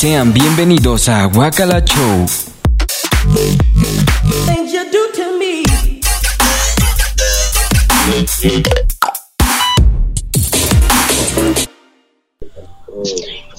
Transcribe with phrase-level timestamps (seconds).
[0.00, 2.24] sean bienvenidos a Wakala Show.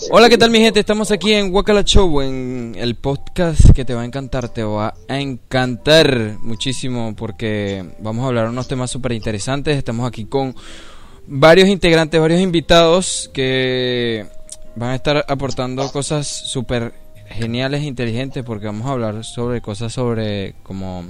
[0.09, 0.79] Hola, ¿qué tal mi gente?
[0.79, 4.95] Estamos aquí en Wakala Show, en el podcast que te va a encantar, te va
[5.07, 9.77] a encantar muchísimo porque vamos a hablar de unos temas súper interesantes.
[9.77, 10.55] Estamos aquí con
[11.27, 14.40] varios integrantes, varios invitados que
[14.75, 16.93] van a estar aportando cosas súper
[17.29, 21.05] geniales e inteligentes porque vamos a hablar sobre cosas sobre como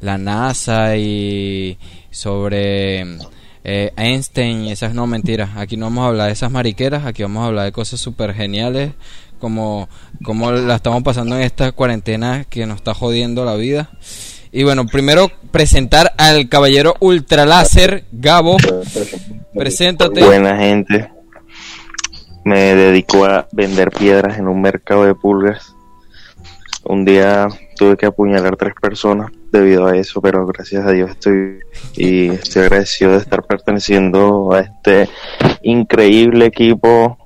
[0.00, 1.78] la NASA y
[2.10, 3.18] sobre
[3.64, 5.50] eh, Einstein y esas no mentiras.
[5.56, 8.34] Aquí no vamos a hablar de esas mariqueras, aquí vamos a hablar de cosas súper
[8.34, 8.92] geniales
[9.38, 9.88] como,
[10.24, 13.90] como la estamos pasando en esta cuarentena que nos está jodiendo la vida.
[14.52, 18.56] Y bueno, primero presentar al caballero ultraláser, Gabo.
[19.54, 20.24] Preséntate.
[20.24, 21.10] Buena gente.
[22.44, 25.74] Me dedico a vender piedras en un mercado de pulgas.
[26.84, 31.60] Un día tuve que apuñalar tres personas debido a eso, pero gracias a Dios estoy
[31.96, 35.08] y estoy agradecido de estar perteneciendo a este
[35.62, 37.18] increíble equipo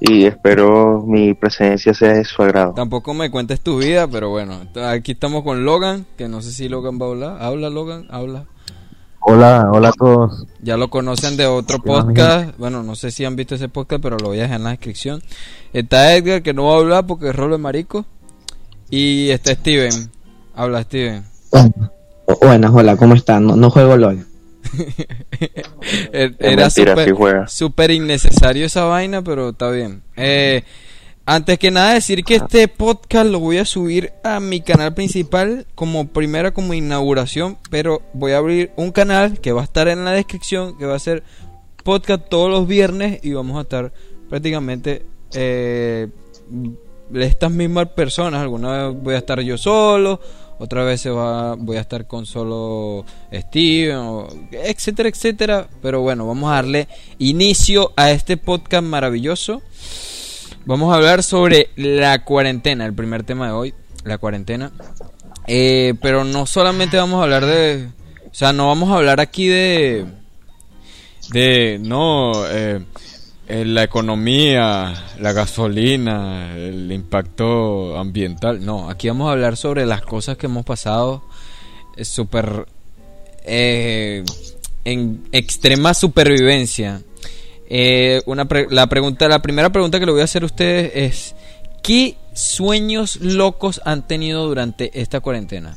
[0.00, 2.74] y espero mi presencia sea de su agrado.
[2.74, 6.68] Tampoco me cuentes tu vida, pero bueno, aquí estamos con Logan, que no sé si
[6.68, 7.36] Logan va a hablar.
[7.40, 8.46] Habla Logan, habla.
[9.28, 10.46] Hola, hola a todos.
[10.62, 12.56] Ya lo conocen de otro podcast.
[12.58, 14.70] Bueno, no sé si han visto ese podcast, pero lo voy a dejar en la
[14.70, 15.20] descripción.
[15.72, 18.06] Está Edgar, que no va a hablar porque es rolo de marico.
[18.88, 20.12] Y está Steven.
[20.54, 21.24] Habla Steven.
[22.40, 23.46] Buenas, hola, ¿cómo están?
[23.46, 24.24] No, juego LOL.
[26.12, 30.02] Er, era súper innecesario esa vaina, pero está bien.
[30.16, 30.62] Eh,
[31.26, 35.66] antes que nada decir que este podcast lo voy a subir a mi canal principal
[35.74, 40.04] como primera como inauguración, pero voy a abrir un canal que va a estar en
[40.04, 41.24] la descripción, que va a ser
[41.82, 43.92] podcast todos los viernes y vamos a estar
[44.28, 45.04] prácticamente
[45.34, 46.08] eh,
[47.12, 48.40] estas mismas personas.
[48.40, 50.20] Alguna vez voy a estar yo solo,
[50.58, 55.68] otra vez se va, voy a estar con solo Steven, etcétera, etcétera.
[55.82, 56.86] Pero bueno, vamos a darle
[57.18, 59.60] inicio a este podcast maravilloso.
[60.66, 64.72] Vamos a hablar sobre la cuarentena, el primer tema de hoy, la cuarentena.
[65.46, 67.88] Eh, pero no solamente vamos a hablar de...
[68.28, 70.06] O sea, no vamos a hablar aquí de...
[71.30, 71.78] De...
[71.80, 72.32] No...
[72.48, 72.84] Eh,
[73.48, 78.66] la economía, la gasolina, el impacto ambiental.
[78.66, 81.22] No, aquí vamos a hablar sobre las cosas que hemos pasado
[82.02, 82.66] súper...
[83.44, 84.24] Eh,
[84.84, 87.02] en extrema supervivencia
[87.68, 91.34] eh, una la pregunta, la primera pregunta que le voy a hacer a ustedes es
[91.82, 95.76] ¿qué sueños locos han tenido durante esta cuarentena?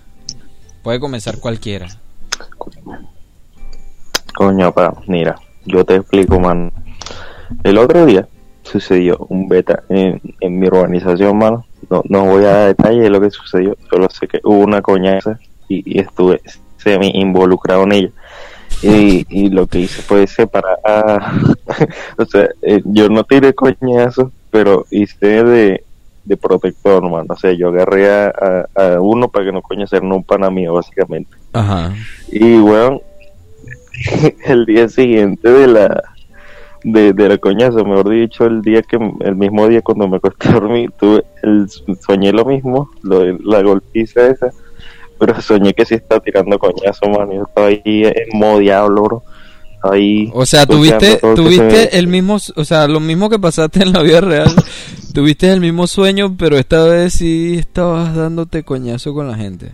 [0.83, 1.87] Puede comenzar cualquiera.
[4.35, 5.35] Coño, pa, mira,
[5.65, 6.71] yo te explico, man.
[7.63, 8.27] El otro día
[8.63, 11.65] sucedió un beta en, mi urbanización, mano.
[11.89, 14.81] No, no voy a dar detalles de lo que sucedió, solo sé que hubo una
[14.81, 16.41] coñaza y, y estuve
[16.77, 18.11] semi involucrado en ella
[18.81, 20.79] y, y lo que hice fue separar
[22.17, 25.83] o sea eh, yo no tiré coñazos pero hice de,
[26.23, 28.33] de protector man o sea yo agarré a,
[28.75, 31.93] a, uno para que no coñacer no un pana mío básicamente Ajá.
[32.29, 33.01] y bueno
[34.45, 36.03] el día siguiente de la
[36.83, 40.49] de, de la coñazo, mejor dicho, el día que el mismo día cuando me acosté
[40.49, 41.67] a dormir, tuve el,
[41.99, 44.51] soñé lo mismo, lo la golpiza esa,
[45.19, 47.29] pero soñé que sí estaba tirando coñazo, man.
[47.31, 49.23] Yo estaba ahí en modo diablo, bro.
[49.83, 50.29] Ahí.
[50.33, 54.21] O sea, tuviste, tuviste el mismo, o sea, lo mismo que pasaste en la vida
[54.21, 54.49] real.
[55.13, 59.71] tuviste el mismo sueño, pero esta vez sí estabas dándote coñazo con la gente.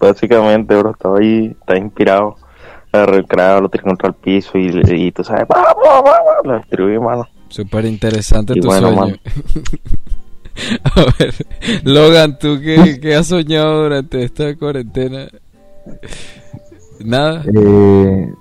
[0.00, 2.36] Básicamente, bro, estaba ahí, estaba inspirado.
[3.26, 5.46] Cráneo, lo tiré contra el piso y, y tú sabes,
[6.44, 7.26] lo distribuí, mano.
[7.48, 9.14] Súper interesante tu sueño.
[10.84, 11.34] A ver,
[11.84, 15.28] Logan, ¿tú qué, has soñado durante esta cuarentena?
[17.04, 17.42] ¿Nada?
[17.44, 18.32] Eh,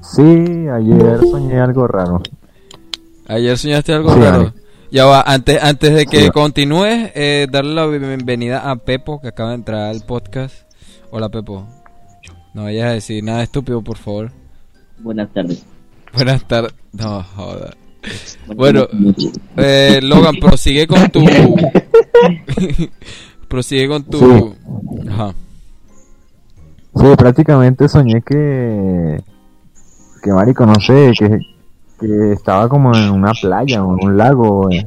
[0.00, 2.22] sí, ayer soñé algo raro.
[3.26, 4.52] ¿Ayer soñaste algo raro?
[4.90, 9.50] Ya va, antes, antes de que continúes, eh, darle la bienvenida a Pepo, que acaba
[9.50, 10.54] de entrar al podcast.
[11.10, 11.66] Hola, Pepo.
[12.52, 14.30] No vayas a decir nada estúpido, por favor.
[14.98, 15.64] Buenas tardes.
[16.12, 16.74] Buenas tardes.
[16.92, 17.74] No, joda.
[18.54, 18.86] Bueno,
[19.56, 21.24] eh, Logan, prosigue con tu.
[23.48, 24.18] prosigue con tu.
[24.18, 25.08] Sí.
[25.08, 25.34] Ajá.
[26.94, 29.22] Sí, prácticamente soñé que.
[30.22, 31.38] Que marico, no sé, que,
[32.00, 34.86] que estaba como en una playa o en un lago, eh,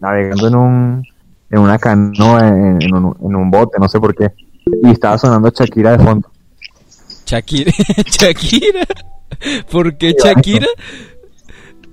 [0.00, 1.02] navegando en un.
[1.50, 4.30] En una canoa, en, en, un, en un bote, no sé por qué.
[4.82, 6.30] Y estaba sonando Shakira de fondo.
[7.24, 7.72] Shakira,
[8.06, 8.84] Shakira.
[9.70, 10.66] ¿Por qué Shakira?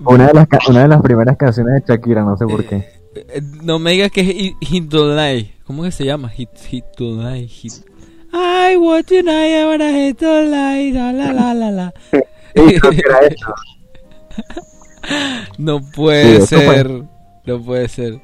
[0.04, 2.76] Una de, las, una de las primeras canciones de Shakira, no sé por qué.
[2.76, 5.52] Eh, eh, no me digas que es Hit Light.
[5.64, 6.30] ¿Cómo que se llama?
[6.30, 7.50] Hit, hit Light.
[7.50, 7.74] Hit.
[8.34, 10.94] I want tonight, I wanna hit Light.
[10.94, 11.94] La la la la la.
[15.58, 17.04] no puede ser.
[17.46, 18.22] No puede ser.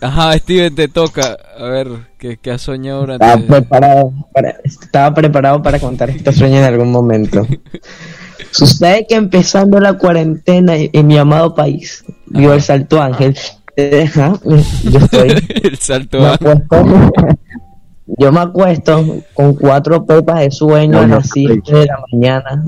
[0.00, 1.36] Ajá, Steven, te toca.
[1.58, 3.24] A ver, ¿qué, qué has soñado durante...
[3.24, 7.46] Estaba preparado, para, estaba preparado para contar este sueño en algún momento.
[8.50, 13.36] Sucede que empezando la cuarentena en mi amado país, vio el Salto Ángel.
[14.04, 15.28] Ajá, yo estoy...
[15.62, 16.62] el Salto Ángel.
[18.06, 19.04] yo me acuesto
[19.34, 22.64] con cuatro pepas de sueño a las 7 de la mañana.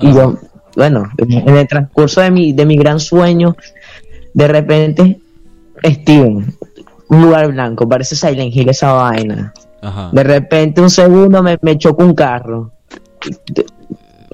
[0.00, 0.36] Y yo,
[0.76, 3.56] bueno, en el transcurso de mi, de mi gran sueño,
[4.34, 5.20] de repente
[5.84, 6.54] Steven,
[7.08, 9.52] un lugar blanco, parece Silent Hill esa vaina.
[10.12, 12.70] De repente, un segundo me, me choco un carro.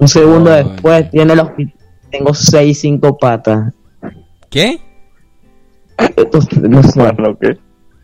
[0.00, 1.48] Un segundo después, tiene los
[2.10, 3.72] tengo seis, cinco patas.
[4.50, 4.80] ¿Qué?
[6.68, 6.80] no,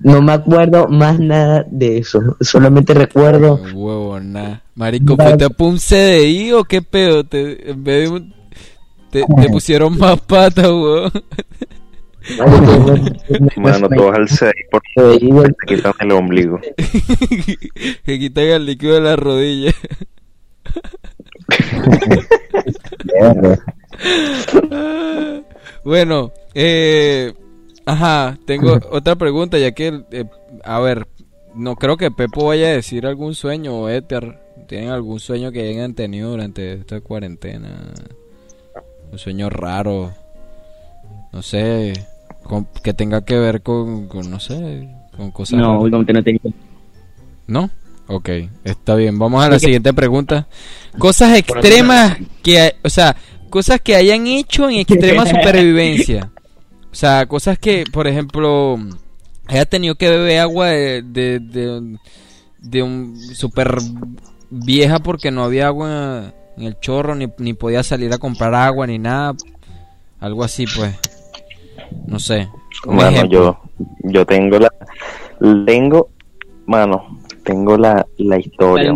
[0.01, 2.37] no me acuerdo más nada de eso.
[2.41, 3.61] Solamente recuerdo.
[3.73, 4.63] huevo, nada.
[4.75, 7.25] Marico, ¿fuiste a un CDI o qué pedo?
[7.25, 8.21] Te, en vez de
[9.11, 11.13] te, te pusieron más patas, huevón.
[13.57, 16.59] Mano, tú vas al 6 porque te quitan el ombligo.
[18.05, 19.73] que quitan el líquido de la rodilla.
[25.85, 27.33] bueno, eh,
[27.87, 30.25] ajá, tengo otra pregunta, ya que, eh,
[30.65, 31.07] a ver,
[31.55, 34.41] no creo que Pepo vaya a decir algún sueño o Ether.
[34.67, 37.93] ¿Tienen algún sueño que hayan tenido durante esta cuarentena?
[39.13, 40.13] Un sueño raro.
[41.33, 41.93] No sé
[42.83, 45.59] que tenga que ver con, no sé, con cosas.
[45.59, 46.41] No, últimamente no tengo.
[47.47, 47.71] ¿No?
[48.07, 48.29] Ok,
[48.65, 49.19] está bien.
[49.19, 50.47] Vamos a la siguiente pregunta.
[50.99, 53.17] Cosas extremas que, o sea,
[53.51, 56.31] cosas que hayan hecho en extrema supervivencia.
[56.91, 58.79] O sea, cosas que, por ejemplo,
[59.47, 61.99] haya tenido que beber agua de, de,
[62.61, 63.77] de, un super
[64.51, 68.87] vieja porque no había agua en el chorro, ni, ni podía salir a comprar agua,
[68.87, 69.35] ni nada.
[70.21, 70.95] Algo así, pues.
[72.07, 72.49] No sé.
[72.87, 73.59] Bueno, yo,
[74.05, 74.71] yo tengo la.
[75.67, 76.11] Tengo.
[76.67, 78.93] Mano, tengo la, la historia.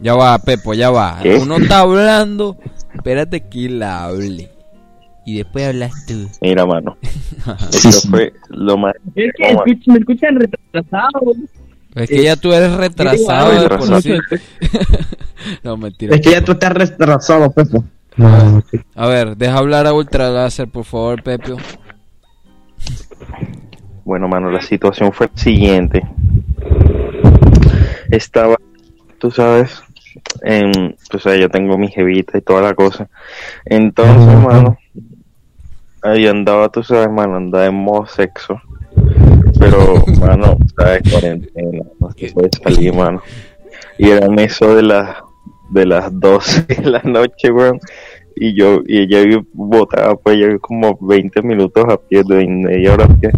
[0.00, 1.20] Ya va, Pepo, ya va.
[1.40, 2.56] Uno está hablando.
[2.94, 4.50] Espérate que la hable.
[5.24, 6.28] Y después hablas tú.
[6.40, 6.96] Mira, mano.
[7.70, 8.94] Eso fue lo más.
[9.14, 11.34] Es que me escuchan retrasado.
[11.94, 13.68] Es que ya tú eres retrasado.
[15.62, 16.16] no, mentira.
[16.16, 17.84] Es que ya tú estás retrasado, Pepo.
[18.94, 21.56] A ver, deja hablar a Ultra Láser, por favor, Pepio.
[24.04, 26.02] Bueno, mano, la situación fue la siguiente.
[28.10, 28.56] Estaba,
[29.18, 29.82] tú sabes,
[30.42, 33.08] en, tú sabes, yo tengo mi jevita y toda la cosa.
[33.64, 34.78] Entonces, mano,
[36.02, 38.60] ahí andaba, tú sabes, mano, andaba en modo sexo.
[39.58, 43.22] Pero, mano, sabes, cuarentena, no se puede salir, mano.
[43.98, 45.16] Y eran eso de las
[45.72, 47.80] de las 12 de la noche, weón.
[48.34, 53.04] Y yo, y ella botaba pues ya como 20 minutos a pie, de media hora
[53.04, 53.30] a pie.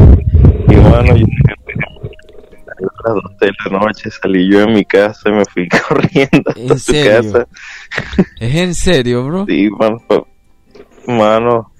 [0.68, 1.26] Y bueno, yo
[2.78, 6.50] a las 12 de la noche salí yo de mi casa y me fui corriendo
[6.50, 7.46] a su casa.
[8.40, 9.46] ¿Es en serio, bro?
[9.46, 10.00] Sí, mano.
[11.06, 11.70] Mano,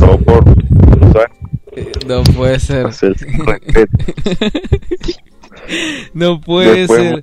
[0.00, 0.44] no por.
[2.06, 2.86] No puede ser.
[6.14, 7.20] no puede ser.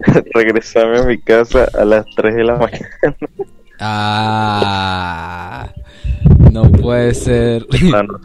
[0.34, 2.88] regresarme a mi casa a las 3 de la mañana.
[3.78, 5.72] Ah,
[6.52, 7.66] no puede ser.
[7.82, 8.18] No, no,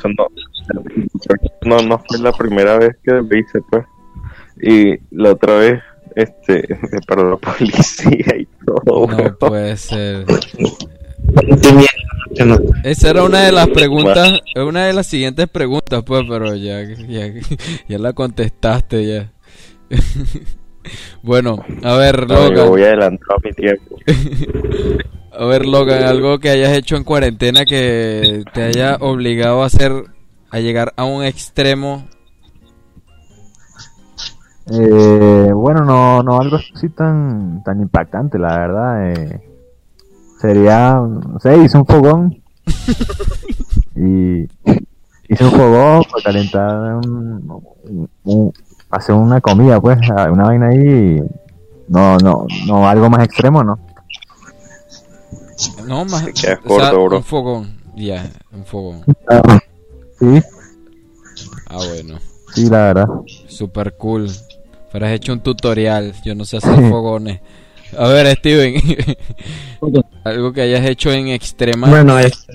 [2.08, 3.86] fue la primera vez que me hice, pues.
[4.62, 5.82] Y la otra vez,
[6.16, 9.08] este, me paró la policía y todo.
[9.08, 10.26] No puede ser.
[12.84, 17.32] Esa era una de las preguntas, una de las siguientes preguntas, pues, pero ya, ya,
[17.88, 19.32] ya la contestaste ya.
[21.22, 22.70] Bueno, a ver, Logan.
[22.70, 23.98] voy a adelantar mi tiempo.
[25.32, 29.92] a ver, Logan, algo que hayas hecho en cuarentena que te haya obligado a hacer,
[30.56, 32.06] a llegar a un extremo.
[34.72, 39.12] Eh, bueno, no, no algo así tan, tan impactante, la verdad.
[39.12, 39.42] Eh,
[40.40, 42.42] sería, no sé, hice un fogón.
[43.98, 44.44] y
[45.28, 48.54] hice un fogón para calentar un
[48.90, 51.22] hacer una comida, pues, una vaina ahí,
[51.90, 53.78] no, no, no, algo más extremo, ¿no?
[55.86, 56.24] No, más,
[56.64, 59.04] un fogón, ya, un fogón.
[60.20, 60.42] Sí.
[61.68, 62.20] Ah, bueno.
[62.54, 63.08] Sí, la verdad.
[63.48, 64.30] Super cool.
[64.92, 67.42] Pero has hecho un tutorial, yo no sé hacer fogones.
[67.98, 68.82] A ver, Steven.
[70.24, 71.90] Algo que hayas hecho en extrema.
[71.90, 72.48] Bueno, es,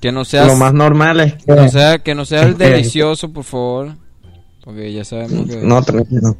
[0.00, 1.54] que no sea lo más normal es que...
[1.54, 3.96] No sea, que no sea el delicioso, por favor.
[4.64, 5.56] Porque ya sabemos que...
[5.56, 6.36] No, tranquilo.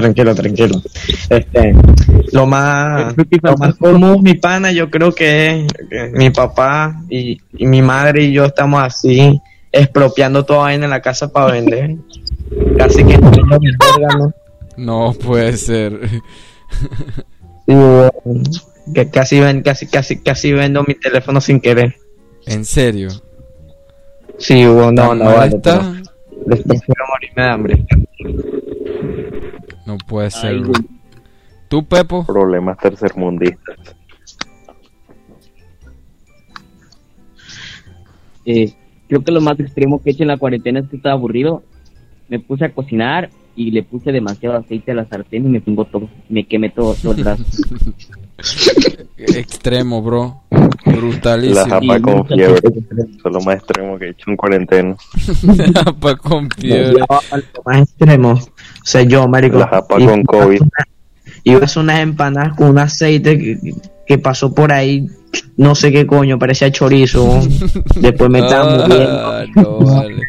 [0.00, 0.82] Tranquilo, tranquilo.
[1.28, 1.74] Este,
[2.32, 7.66] lo más, lo más común, mi pana, yo creo que, es mi papá y, y,
[7.66, 9.38] mi madre y yo estamos así,
[9.70, 11.96] expropiando toda vaina en la casa para vender.
[12.78, 13.30] Casi que no,
[14.76, 16.00] no puede ser.
[17.66, 17.74] Sí,
[18.94, 21.94] que casi ven, casi, casi, casi vendo mi teléfono sin querer.
[22.46, 23.10] ¿En serio?
[24.38, 25.92] Sí, hubo, no, no, vale, está?
[26.46, 27.86] prefiero morirme de hambre.
[29.90, 30.54] No puede ser.
[30.54, 30.62] Ay,
[31.68, 32.24] ¿Tú, Pepo?
[32.24, 33.96] Problemas tercermundistas.
[38.44, 38.72] Eh,
[39.08, 41.64] creo que lo más extremo que he hecho en la cuarentena es que estaba aburrido.
[42.28, 45.84] Me puse a cocinar y le puse demasiado aceite a la sartén y me pingó
[45.84, 46.08] todo.
[46.28, 47.44] Me quemé todo, todo el brazo.
[49.18, 50.42] Extremo, bro.
[50.84, 51.60] Brutalísimo.
[51.60, 52.58] La japa con fiebre.
[52.58, 54.96] Eso es lo más extremo que he hecho en cuarentena.
[55.42, 57.00] La japa con fiebre.
[57.00, 58.32] Lo más extremo.
[58.32, 58.40] O
[58.84, 59.58] sea, yo, marico.
[59.58, 60.62] La japa con COVID.
[61.44, 63.74] Iba a hacer unas empanadas con un aceite que,
[64.06, 65.06] que, pasó por ahí.
[65.56, 67.40] No sé qué coño, parecía chorizo.
[67.96, 70.22] Después me estaba ah, No, vale.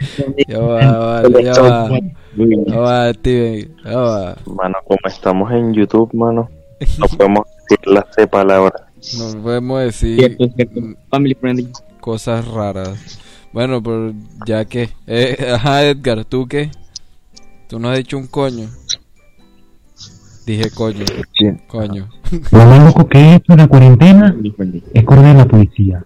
[0.47, 1.89] Ya va, vale, ya va.
[2.35, 4.37] Ya va.
[4.45, 6.49] Mano, como estamos en YouTube, mano,
[6.99, 8.81] no podemos decir las C palabras.
[9.17, 10.37] No podemos decir
[11.09, 11.69] Family friendly.
[11.99, 13.19] cosas raras.
[13.51, 14.13] Bueno, pero
[14.45, 14.89] ya que.
[15.07, 16.71] Eh, ajá, Edgar, ¿tú qué?
[17.67, 18.67] Tú no has dicho un coño.
[20.45, 21.05] Dije coño.
[21.37, 21.51] Sí.
[21.67, 22.09] Coño.
[22.51, 24.35] Lo loco que he hecho en la cuarentena
[24.93, 26.03] es correr a la policía.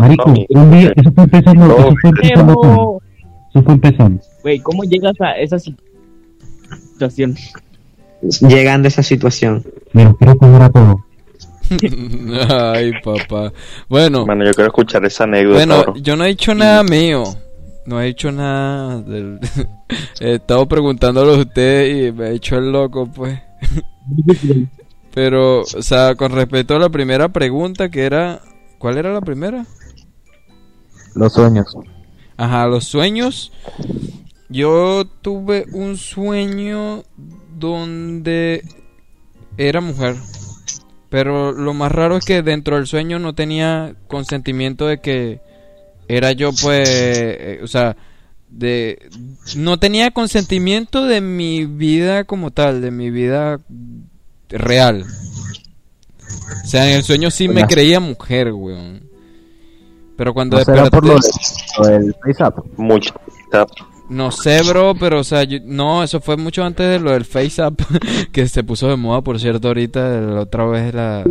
[0.00, 3.02] Marico, un día, eso fue empezando, eso fue empezando todo.
[3.50, 4.22] Eso fue empezando.
[4.42, 7.36] Güey, ¿cómo llegas a esa situación?
[8.48, 9.64] Llegando a esa situación.
[9.92, 11.04] Pero quiero comer a todo.
[12.74, 13.52] Ay, papá.
[13.88, 15.56] Bueno, Bueno, yo quiero escuchar esa anécdota.
[15.56, 15.94] bueno, bro.
[15.96, 17.24] yo no he dicho nada mío.
[17.86, 19.38] No he dicho nada del...
[20.20, 23.38] He estado preguntándolo a ustedes y me he hecho el loco, pues.
[25.14, 28.40] Pero, o sea, con respecto a la primera pregunta que era...
[28.78, 29.66] ¿Cuál era la primera?
[31.14, 31.76] Los sueños.
[32.36, 33.52] Ajá, los sueños.
[34.48, 37.02] Yo tuve un sueño
[37.58, 38.64] donde
[39.58, 40.16] era mujer.
[41.10, 45.40] Pero lo más raro es que dentro del sueño no tenía consentimiento de que
[46.08, 47.96] era yo, pues, eh, o sea,
[48.48, 49.10] de
[49.56, 53.60] no tenía consentimiento de mi vida como tal, de mi vida
[54.50, 55.04] real.
[56.64, 59.08] O sea, en el sueño sí me creía mujer, weón.
[60.16, 61.06] Pero cuando ¿No será desperté...
[61.08, 61.30] por lo, de-
[61.78, 62.58] lo del FaceApp?
[62.76, 63.14] Mucho.
[64.10, 67.24] No sé, bro, pero o sea, yo- no, eso fue mucho antes de lo del
[67.24, 67.80] FaceApp,
[68.32, 71.24] que se puso de moda, por cierto, ahorita, la otra vez la,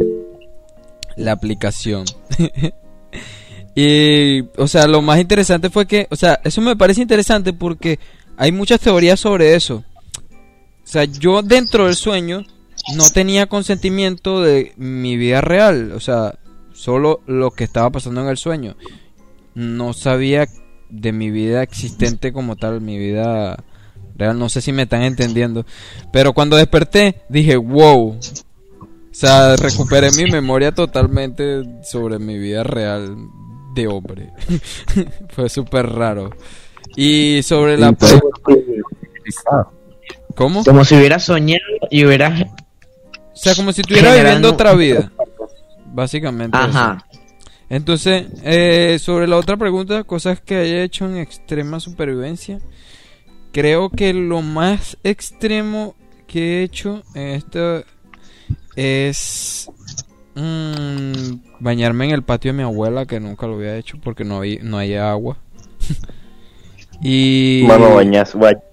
[1.18, 2.06] la aplicación.
[3.76, 8.00] y, o sea, lo más interesante fue que, o sea, eso me parece interesante porque
[8.38, 9.84] hay muchas teorías sobre eso.
[10.84, 12.44] O sea, yo dentro del sueño
[12.96, 16.36] no tenía consentimiento de mi vida real, o sea,
[16.74, 18.76] solo lo que estaba pasando en el sueño.
[19.54, 20.48] No sabía
[20.90, 23.64] de mi vida existente como tal, mi vida
[24.16, 25.66] real, no sé si me están entendiendo.
[26.12, 28.18] Pero cuando desperté dije, wow.
[28.18, 33.18] O sea, recuperé mi memoria totalmente sobre mi vida real
[33.76, 34.32] de hombre.
[35.30, 36.30] Fue súper raro.
[36.96, 37.96] Y sobre la...
[40.36, 40.64] ¿Cómo?
[40.64, 41.60] Como si hubieras soñado
[41.90, 42.46] y hubieras.
[43.40, 45.14] O sea, como si estuviera viviendo otra vida.
[45.86, 46.58] Básicamente.
[46.58, 46.68] eso.
[46.68, 47.06] Ajá.
[47.70, 52.60] Entonces, eh, sobre la otra pregunta, cosas que haya hecho en extrema supervivencia.
[53.54, 55.96] Creo que lo más extremo
[56.28, 57.86] que he hecho en esto
[58.76, 59.72] es
[60.36, 64.42] mm, bañarme en el patio de mi abuela, que nunca lo había hecho porque no
[64.42, 65.38] hay, no hay agua.
[67.02, 68.69] y Mano, bañas, bañas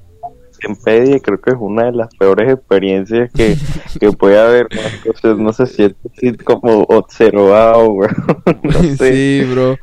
[0.66, 3.56] en pedie creo que es una de las peores experiencias que,
[4.00, 4.66] que puede haber.
[4.75, 4.80] ¿no?
[5.04, 8.08] Entonces, no se siente así como observado, bro.
[8.62, 9.42] No sé.
[9.42, 9.76] Sí, bro.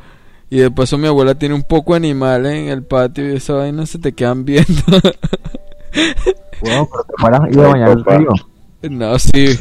[0.49, 3.53] Y de paso mi abuela tiene un poco de animales en el patio y esa
[3.53, 4.83] vaina se te quedan viendo.
[6.61, 8.29] Wow, pero te fueras iba a bañar el río.
[8.91, 9.57] no, sí.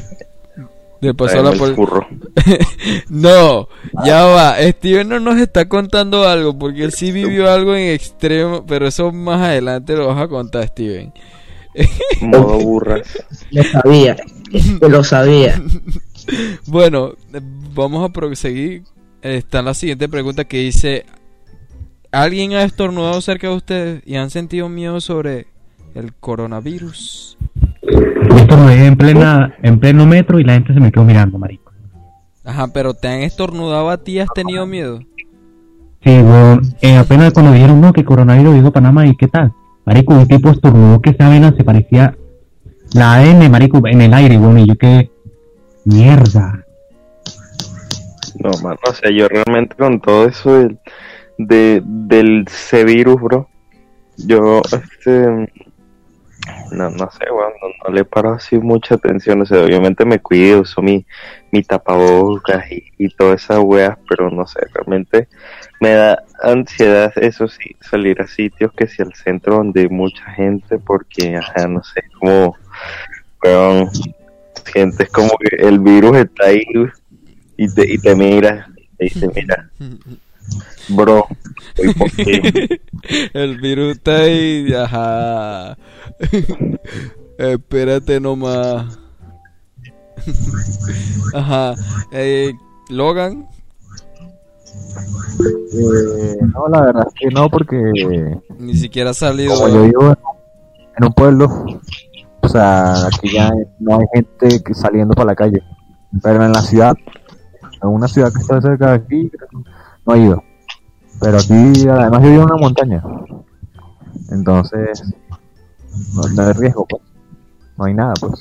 [1.02, 1.76] De paso Tráeme la el.
[3.08, 3.68] No,
[4.04, 4.56] ya va.
[4.62, 9.10] Steven no nos está contando algo porque él sí vivió algo en extremo, pero eso
[9.10, 11.12] más adelante lo vas a contar, Steven.
[12.20, 13.02] Modo burras.
[13.50, 14.16] Lo sabía.
[14.80, 15.60] Lo sabía.
[16.68, 17.14] Bueno,
[17.74, 18.84] vamos a proseguir.
[19.22, 21.04] Está la siguiente pregunta que dice:
[22.12, 25.48] ¿Alguien ha estornudado cerca de ustedes y han sentido miedo sobre
[25.94, 27.36] el coronavirus.
[28.36, 31.72] Estornudé en plena, en pleno metro y la gente se me quedó mirando, marico.
[32.44, 35.00] Ajá, pero te han estornudado a ti, ¿has tenido miedo?
[36.02, 39.52] Sí, weón, eh, apenas cuando dijeron, no, que coronavirus dijo Panamá, ¿y qué tal?
[39.84, 42.16] Marico, un tipo estornudó que esa vena se parecía
[42.94, 45.10] la AN, marico, en el aire, weón, y yo que...
[45.84, 46.64] Mierda.
[48.38, 50.78] No, mano, o sea, yo realmente con todo eso del,
[51.38, 53.48] de, del C-Virus, bro,
[54.16, 55.52] yo, este,
[56.72, 60.20] no, no sé, weón, no, no le paro así mucha atención, o sea, obviamente me
[60.20, 61.04] cuido, uso mi,
[61.50, 65.28] mi tapabocas y, y todas esas weas, pero no sé, realmente
[65.80, 70.24] me da ansiedad, eso sí, salir a sitios que si al centro donde hay mucha
[70.32, 72.56] gente, porque, ajá, no sé, como,
[73.44, 73.90] weón,
[74.72, 76.62] sientes como que el virus está ahí
[77.56, 79.70] y te, y te mira, y te dice, mira,
[80.88, 81.26] bro,
[81.74, 82.80] estoy por ti.
[83.34, 85.76] El virus está ahí, ajá.
[87.38, 88.98] Espérate nomás.
[91.34, 91.74] Ajá.
[92.12, 92.52] Eh,
[92.90, 93.48] Logan,
[95.72, 97.76] Eh, no, la verdad es que no, porque
[98.58, 99.54] ni siquiera ha salido.
[99.54, 100.16] como yo vivo en,
[100.98, 101.64] en un pueblo,
[102.42, 105.62] o sea, aquí ya no hay gente que saliendo para la calle.
[106.22, 106.94] Pero en la ciudad,
[107.82, 109.30] en una ciudad que está cerca de aquí,
[110.06, 110.42] no he ido.
[111.20, 111.52] Pero aquí,
[111.88, 113.02] además, yo vivo en una montaña.
[114.30, 115.02] Entonces,
[116.14, 117.02] no, no hay riesgo, pues.
[117.78, 118.32] No hay nada, pues.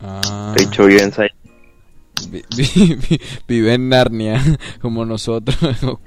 [0.00, 1.28] Ah, De hecho, viven ahí.
[2.28, 4.40] vi- vi- vi- vive en Narnia,
[4.80, 5.56] como nosotros.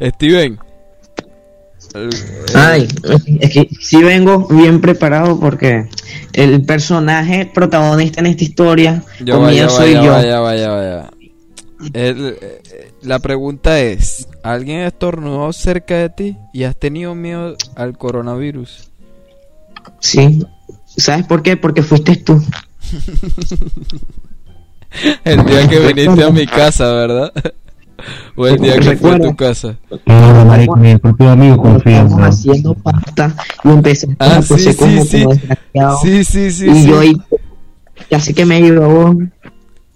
[0.00, 0.58] Steven.
[2.54, 2.88] Ay,
[3.40, 5.88] es que sí vengo bien preparado porque
[6.32, 10.12] el personaje protagonista en esta historia Ya va, ya comienzo va, soy yo.
[10.12, 11.10] va, ya va, ya va, ya va.
[11.92, 17.96] El- eh, la pregunta es, ¿alguien estornudó cerca de ti y has tenido miedo al
[17.98, 18.90] coronavirus?
[20.00, 20.44] Sí.
[20.96, 21.56] ¿Sabes por qué?
[21.56, 22.42] Porque fuiste tú.
[25.24, 27.32] El día que viniste a mi casa, ¿verdad?
[28.34, 29.76] O el día que fue a tu casa.
[30.06, 35.00] No, marico, mi propio amigo confía, haciendo pasta y empecé Ah, a sí, toser sí,
[35.06, 35.24] sí.
[35.24, 35.98] desgraciado.
[36.02, 36.88] Sí, sí, sí, y sí.
[36.88, 37.12] yo ahí,
[38.10, 39.14] casi que me llevó.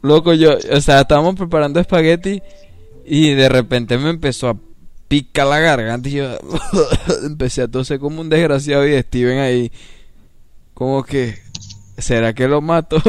[0.02, 2.42] Loco, yo, o sea, estábamos preparando espagueti
[3.04, 4.56] y de repente me empezó a
[5.08, 6.38] picar la garganta y yo
[7.24, 9.72] empecé a toser como un desgraciado y Steven ahí
[10.74, 11.38] como que
[11.98, 12.96] ¿será que lo mato?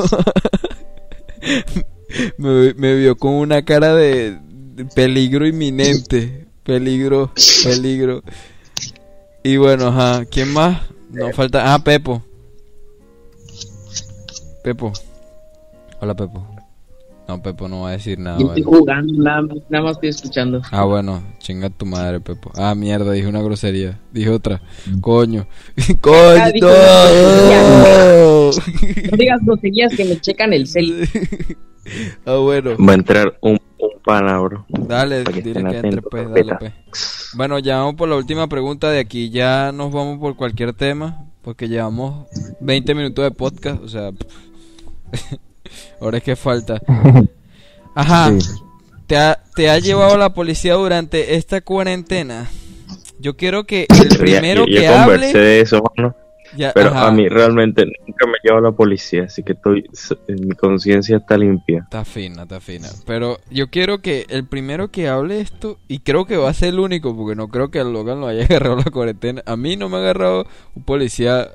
[2.38, 4.38] me, vio con una cara de,
[4.76, 7.32] de peligro inminente, peligro,
[7.64, 8.24] peligro.
[9.44, 10.82] Y bueno, ajá, ¿quién más?
[11.10, 12.24] No falta, ah, Pepo.
[14.64, 14.92] Pepo.
[16.02, 16.46] Hola, Pepo.
[17.28, 18.38] No, Pepo no va a decir nada.
[18.40, 18.80] Yo estoy bueno.
[18.80, 20.62] jugando, nada, más- nada más estoy escuchando.
[20.72, 22.52] Ah, bueno, chinga tu madre, Pepo.
[22.56, 24.00] Ah, mierda, dije una grosería.
[24.14, 24.62] Dije otra.
[25.02, 25.46] Coño.
[26.02, 26.62] Coño.
[26.62, 28.52] no.
[29.12, 31.08] No digas groserías que me checan el cel.
[32.26, 32.72] ah, bueno.
[32.78, 34.66] Va a entrar un, un pana, bro.
[34.70, 36.74] Dale, que dile que entre, pues, dale, pues.
[37.36, 39.30] Bueno, ya vamos por la última pregunta de aquí.
[39.30, 41.26] Ya nos vamos por cualquier tema.
[41.42, 42.26] Porque llevamos
[42.62, 43.82] 20 minutos de podcast.
[43.84, 44.12] O sea,
[46.02, 46.82] ahora es que falta.
[47.96, 48.32] Ajá.
[48.40, 48.50] Sí.
[49.08, 52.50] ¿Te ha, ¿Te ha llevado la policía durante esta cuarentena?
[53.20, 55.40] Yo quiero que el primero ya, ya que conversé hable.
[55.40, 56.16] de eso, mano.
[56.56, 59.90] ya- Pero ajá, a mí realmente nunca me lleva la policía, así que estoy,
[60.28, 61.80] mi conciencia está limpia.
[61.86, 62.90] Está fina, está fina.
[63.06, 66.70] Pero yo quiero que el primero que hable esto, y creo que va a ser
[66.70, 69.42] el único, porque no creo que a Logan lo haya agarrado la cuarentena.
[69.46, 71.50] A mí no me ha agarrado un policía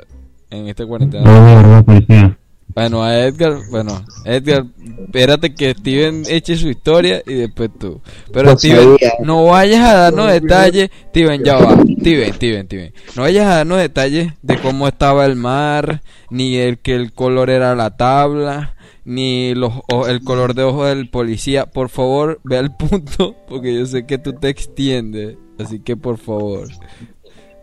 [0.50, 1.24] en esta cuarentena.
[1.24, 2.38] No, me agarró la policía.
[2.74, 4.64] Bueno, a Edgar, bueno, Edgar,
[5.04, 8.00] espérate que Steven eche su historia y después tú.
[8.32, 9.12] Pero Lo Steven, sabía.
[9.24, 12.94] no vayas a darnos detalles, Steven, ya va, Steven, Steven, Steven.
[13.14, 17.50] No vayas a darnos detalles de cómo estaba el mar, ni el que el color
[17.50, 21.66] era la tabla, ni los, o- el color de ojos del policía.
[21.66, 25.36] Por favor, ve al punto, porque yo sé que tú te extiendes.
[25.58, 26.68] Así que por favor.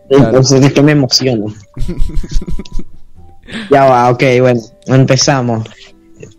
[0.08, 0.26] Claro.
[0.26, 1.46] Entonces es que me emociono.
[3.70, 5.68] ya va, ok, bueno, empezamos.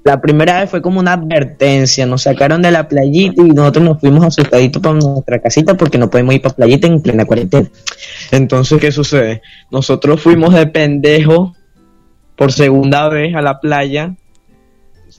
[0.04, 4.00] La primera vez fue como una advertencia, nos sacaron de la playita y nosotros nos
[4.00, 7.69] fuimos asustaditos para nuestra casita porque no podemos ir para playita en plena cuarentena.
[8.32, 9.41] Entonces, ¿qué sucede?
[9.71, 11.56] Nosotros fuimos de pendejo
[12.36, 14.15] por segunda vez a la playa.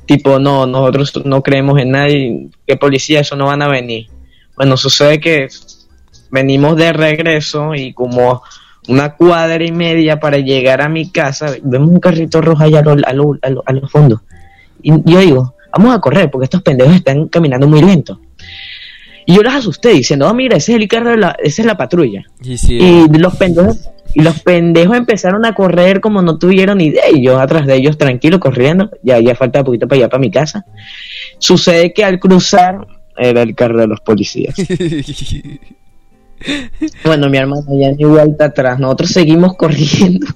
[0.07, 4.09] Tipo, no, nosotros no creemos en nadie, que policía, eso no van a venir.
[4.57, 5.49] Bueno, sucede que
[6.31, 8.43] venimos de regreso y como
[8.89, 12.83] una cuadra y media para llegar a mi casa, vemos un carrito rojo allá a
[12.83, 14.21] lo, lo- lo- los fondos.
[14.83, 18.21] Y yo digo, vamos a correr porque estos pendejos están caminando muy lento.
[19.25, 21.67] Y yo los asusté diciendo, oh, mira, ese es el carro, de la, esa es
[21.67, 22.25] la patrulla.
[22.81, 27.05] Y los pendejos, Y los pendejos empezaron a correr como no tuvieron idea.
[27.15, 28.91] Y yo atrás de ellos tranquilo, corriendo.
[29.05, 30.67] Ya, ya falta poquito para allá, para mi casa.
[31.39, 32.85] Sucede que al cruzar
[33.17, 34.57] era el carro de los policías.
[37.05, 38.79] bueno, mi hermano ya ni vuelta atrás.
[38.79, 40.27] Nosotros seguimos corriendo.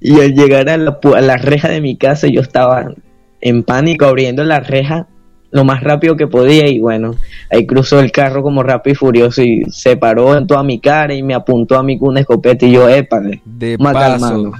[0.00, 2.92] Y al llegar a la, a la reja de mi casa, yo estaba
[3.40, 5.08] en pánico abriendo la reja
[5.50, 7.14] lo más rápido que podía y bueno,
[7.50, 11.14] ahí cruzó el carro como rápido y furioso y se paró en toda mi cara
[11.14, 14.34] y me apuntó a mí con una escopeta y yo, épale, De mata paso.
[14.34, 14.52] mano.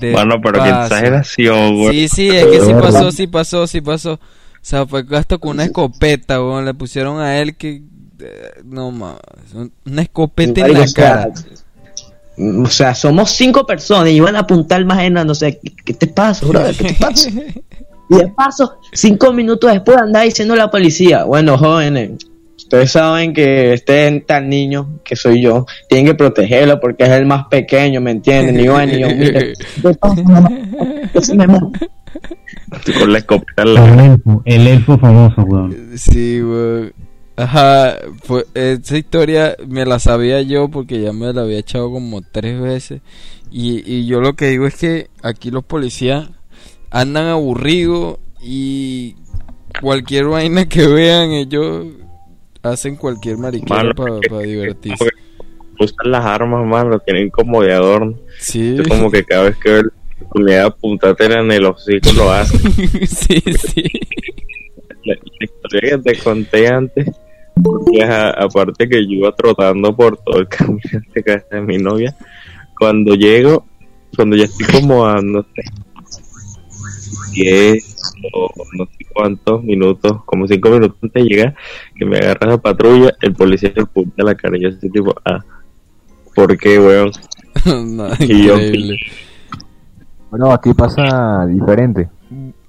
[0.00, 1.92] De Bueno, pero qué exageración, güey.
[1.92, 4.14] Sí, sí, es que sí pasó, sí pasó, sí pasó.
[4.14, 4.18] O
[4.64, 6.64] sea, fue hasta con una escopeta, weón.
[6.64, 7.82] Le pusieron a él que.
[8.22, 9.16] Eh, No más.
[9.84, 11.32] Una escopeta en la o sea, cara.
[12.64, 15.94] O sea, somos cinco personas y iban a apuntar más en no sé, ¿qué, qué
[15.94, 16.74] te pasa, brother?
[16.74, 17.30] ¿Qué te pasa?
[18.10, 22.10] Y de paso, cinco minutos después andaba diciendo la policía, bueno, jóvenes,
[22.58, 27.26] ustedes saben que este tan niño que soy yo, tienen que protegerlo porque es el
[27.26, 28.60] más pequeño, ¿me entienden?
[28.60, 29.54] Y bueno, yo, mire.
[32.98, 35.90] Con la escopeta El elfo, el elfo famoso, weón.
[35.96, 36.92] Sí, weón.
[37.36, 42.22] Ajá, fue, esa historia me la sabía yo porque ya me la había echado como
[42.22, 43.00] tres veces.
[43.50, 46.28] Y, y yo lo que digo es que aquí los policías
[46.90, 49.16] andan aburridos y
[49.80, 51.86] cualquier vaina que vean ellos
[52.62, 55.08] hacen cualquier mariquera para divertirse.
[55.78, 58.18] usan las armas, man, lo tienen como de adorno.
[58.38, 59.88] Sí, Yo como que cada vez que veo la
[60.26, 62.58] oportunidad de apuntártela en el hocico lo hace.
[63.06, 63.84] sí, sí.
[65.04, 67.08] la, la historia que te conté antes,
[67.62, 70.80] porque ajá, aparte que yo iba trotando por todo el camino
[71.14, 72.14] de casa de mi novia,
[72.78, 73.66] cuando llego,
[74.16, 75.62] cuando ya estoy como a, no sé,
[77.32, 77.96] 10
[78.32, 81.54] o no sé cuántos minutos, como 5 minutos antes de llegar,
[81.96, 85.14] que me agarra la patrulla, el policía le apunta la cara y yo así tipo,
[85.24, 85.40] ah,
[86.34, 87.10] ¿por qué, weón?
[87.64, 88.96] No, Y yo- increíble.
[90.30, 92.08] Bueno, aquí pasa diferente.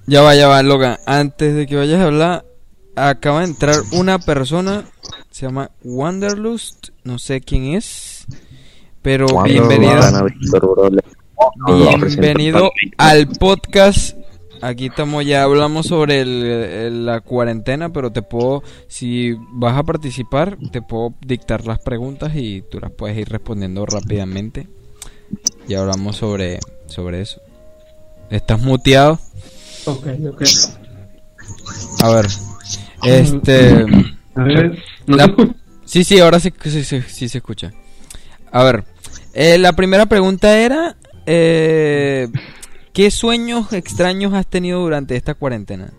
[0.06, 0.98] Ya va, ya va, Logan.
[1.06, 2.44] Antes de que vayas a hablar,
[2.96, 4.86] acaba de entrar una persona,
[5.32, 8.26] se llama Wanderlust, no sé quién es,
[9.02, 9.94] pero bienvenido,
[11.68, 14.18] bienvenido al podcast.
[14.62, 19.84] Aquí estamos, ya hablamos sobre el- el- la cuarentena, pero te puedo, si vas a
[19.84, 24.70] participar, te puedo dictar las preguntas y tú las puedes ir respondiendo rápidamente.
[25.68, 27.42] Y hablamos sobre, sobre eso.
[28.30, 29.20] ¿Estás muteado?
[29.86, 30.44] Ok, ok.
[32.04, 32.28] A ver,
[33.06, 33.86] este...
[34.36, 35.56] A ver, no La- te escucho.
[35.86, 37.72] Sí, sí, ahora sí, sí, sí, sí se escucha.
[38.52, 38.84] A ver,
[39.34, 42.30] eh, la primera pregunta era, eh,
[42.94, 45.92] ¿qué sueños extraños has tenido durante esta cuarentena?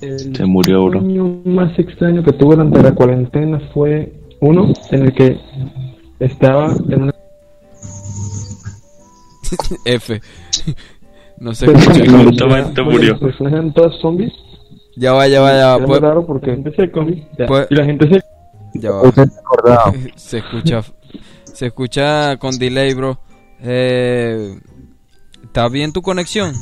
[0.00, 1.00] El Se murió, bro.
[1.00, 5.38] sueño más extraño que tuve durante la cuarentena fue uno en el que
[6.18, 7.14] estaba en una
[9.84, 10.20] F.
[11.40, 12.04] No se Pues, escucha.
[12.04, 13.10] sí, Justamente oye, murió.
[13.12, 14.32] Los personajes eran todos zombies.
[14.96, 15.86] Ya va, ya va, ya va.
[15.86, 17.06] Pues- raro porque empecé con
[17.48, 18.20] Pues- y la gente se
[18.74, 19.02] ya va.
[20.16, 20.82] Se escucha,
[21.44, 23.18] se escucha con delay, bro.
[23.62, 24.58] Eh,
[25.42, 26.52] ¿Está bien tu conexión?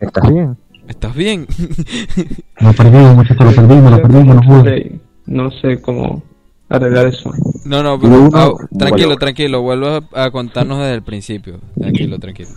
[0.00, 0.56] ¿Estás bien?
[0.86, 1.46] ¿Estás bien?
[2.60, 4.64] Lo perdimos, muchachos, lo perdimos, lo perdimos, no
[5.26, 6.22] no sé cómo
[6.68, 7.30] arreglar eso.
[7.64, 9.18] No, no, Pero ah, tranquilo, bueno.
[9.18, 11.60] tranquilo, vuelvo a, a contarnos desde el principio.
[11.78, 12.50] Tranquilo, tranquilo.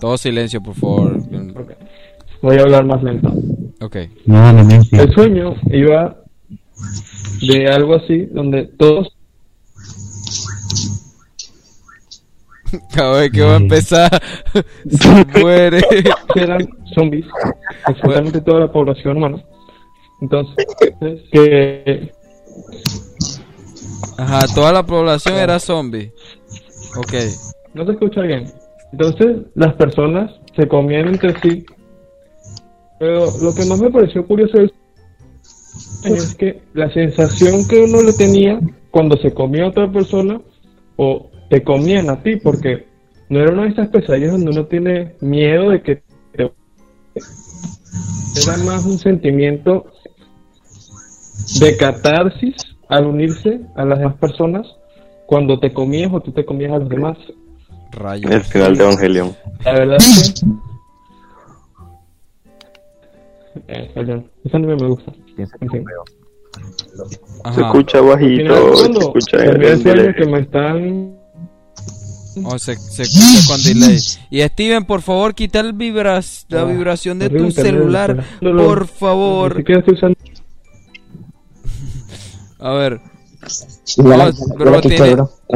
[0.00, 1.16] Todo silencio, por favor.
[1.56, 1.72] Ok.
[2.42, 3.32] Voy a hablar más lento.
[3.80, 3.96] Ok.
[3.96, 6.16] El sueño iba
[7.40, 9.14] de algo así donde todos
[12.94, 14.22] Cada vez que va a empezar,
[14.90, 15.80] se muere.
[16.34, 17.26] eran zombies,
[17.84, 19.42] absolutamente toda la población humana.
[20.20, 20.66] Entonces,
[21.32, 22.12] que
[24.18, 26.12] Ajá, toda la población era zombie.
[26.96, 27.12] Ok.
[27.74, 28.44] no se escucha bien.
[28.92, 31.66] Entonces, las personas se comían entre sí.
[32.98, 34.58] Pero lo que más me pareció curioso
[36.04, 40.40] es que la sensación que uno le tenía cuando se comía a otra persona
[40.96, 42.86] o te comían a ti, porque
[43.28, 46.52] no era una de esas pesadillas donde uno tiene miedo de que te...
[48.36, 49.86] Era más un sentimiento
[51.60, 52.54] de catarsis
[52.88, 54.66] al unirse a las demás personas
[55.26, 57.16] cuando te comías o tú te comías a los demás.
[57.92, 58.30] Rayos.
[58.30, 59.36] El final de Evangelion.
[59.64, 60.46] La verdad es que...
[63.68, 65.12] Eh, perdón, ese anime me gusta.
[65.36, 65.84] Piensa que En fin.
[67.54, 71.16] Se escucha bajito, se escucha el que me están...
[72.44, 73.98] Oh, se, se escucha con delay.
[74.30, 78.24] Y Steven, por favor, quita el vibras, la Ah, vibración de tu celular.
[78.40, 79.62] Por favor.
[82.58, 83.00] A ver.
[83.98, 84.80] No, bro,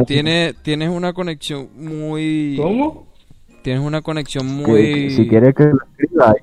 [0.05, 2.57] tiene- tienes una conexión muy...
[2.61, 3.07] ¿Cómo?
[3.63, 5.09] Tienes una conexión muy...
[5.11, 6.35] Si quiere que lo escriba,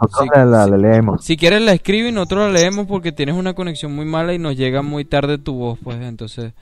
[0.00, 1.24] nosotros la, la- leemos.
[1.24, 4.38] Si quieres la escribe y nosotros la leemos porque tienes una conexión muy mala y
[4.38, 6.52] nos llega muy tarde tu voz, pues entonces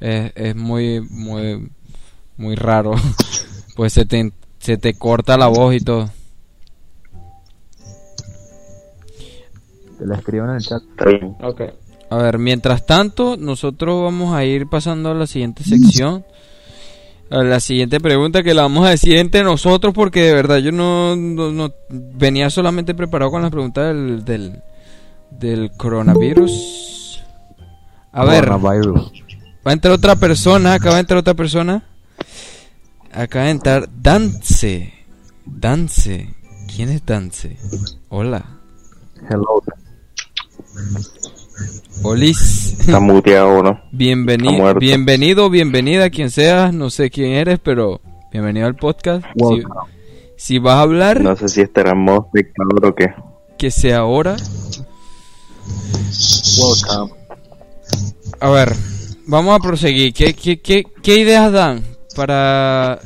[0.00, 1.70] es, es muy, muy,
[2.36, 2.92] muy raro.
[3.76, 6.10] Pues se te, se te corta la voz y todo.
[10.00, 10.82] Que la escriban en el chat.
[11.42, 11.60] Ok.
[12.10, 16.24] A ver, mientras tanto, nosotros vamos a ir pasando a la siguiente sección.
[17.30, 20.72] A la siguiente pregunta que la vamos a decir entre nosotros porque de verdad yo
[20.72, 24.62] no, no- no- venía solamente preparado con las preguntas del, del,
[25.30, 27.22] del coronavirus.
[28.12, 29.12] A ver, Coronavirus.
[29.66, 31.84] va a entrar otra persona, acá va a entrar otra persona.
[33.12, 34.94] Acá va a entrar Dance.
[35.44, 36.34] Dance.
[36.74, 37.58] ¿Quién es Dance?
[38.08, 38.42] Hola.
[39.28, 39.62] Hello.
[42.02, 42.76] Olis.
[42.80, 43.80] Está muteado, ¿no?
[43.92, 48.00] Bienvenido, bienvenido, bienvenida, quien seas, no sé quién eres, pero
[48.32, 49.24] bienvenido al podcast.
[49.36, 49.62] Si,
[50.36, 53.12] si vas a hablar, No sé si estará en modo espectador o qué.
[53.58, 54.36] que sea ahora.
[56.58, 57.12] Welcome.
[58.40, 58.72] A ver,
[59.26, 60.12] vamos a proseguir.
[60.12, 61.82] ¿Qué, qué, qué, qué ideas dan
[62.14, 63.00] para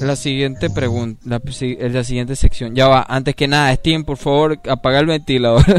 [0.00, 1.40] la siguiente pregunta, la,
[1.88, 2.74] la siguiente sección?
[2.74, 5.64] Ya va, antes que nada, Steam, por favor, apaga el ventilador.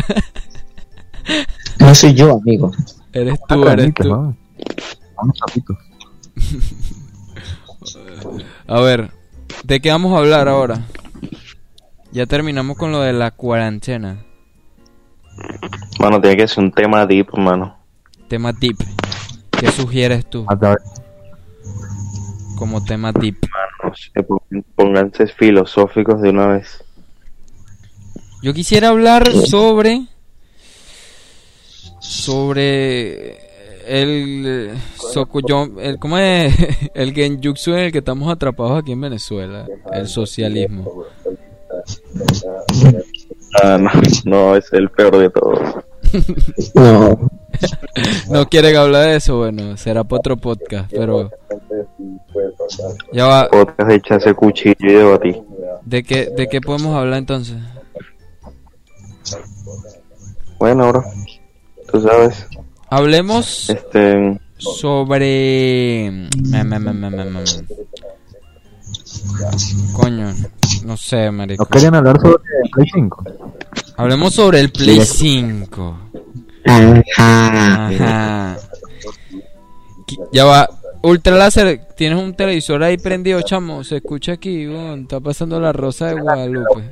[1.80, 2.72] No soy yo, amigo.
[3.13, 4.10] eres Ah, tú, eres tú.
[4.10, 4.36] vamos.
[8.68, 9.12] A ver,
[9.63, 10.86] ¿de qué vamos a hablar ahora?
[12.12, 14.24] Ya terminamos con lo de la cuarentena.
[16.00, 17.78] Mano, tiene que ser un tema deep, mano.
[18.28, 18.78] Tema deep.
[19.52, 20.46] ¿Qué sugieres tú
[22.58, 23.38] como tema deep?
[24.28, 26.84] Pon- pónganse filosóficos de una vez.
[28.42, 30.08] Yo quisiera hablar sobre
[32.00, 33.38] sobre
[33.88, 36.54] el eh, Sokuyo- el ¿cómo es?
[36.94, 41.06] el genjutsu en el que estamos atrapados aquí en Venezuela, el socialismo.
[43.64, 43.90] Ah, no,
[44.26, 45.60] no, es el peor de todos.
[46.76, 47.20] No.
[48.30, 51.30] No quieren hablar de eso, bueno, será para otro podcast, pero
[53.12, 55.42] ya va, Podcast de echarse cuchillo y debatir.
[55.84, 57.58] ¿de qué de qué podemos hablar entonces?
[60.58, 61.04] Bueno, bro,
[61.91, 62.47] tú sabes,
[62.89, 67.41] Hablemos este, sobre me, me, me, me, me, me.
[69.93, 70.34] coño
[70.86, 71.63] no sé marico.
[71.63, 72.38] ¿No querían hablar sobre
[72.73, 73.23] Play 5?
[73.97, 75.99] hablemos sobre el Play 5
[76.65, 78.58] Ajá.
[80.32, 80.69] ya va.
[81.02, 83.84] Ultra Láser tienes un televisor ahí prendido chamo.
[83.86, 86.89] Se escucha aquí weón, está pasando la rosa de Guadalupe.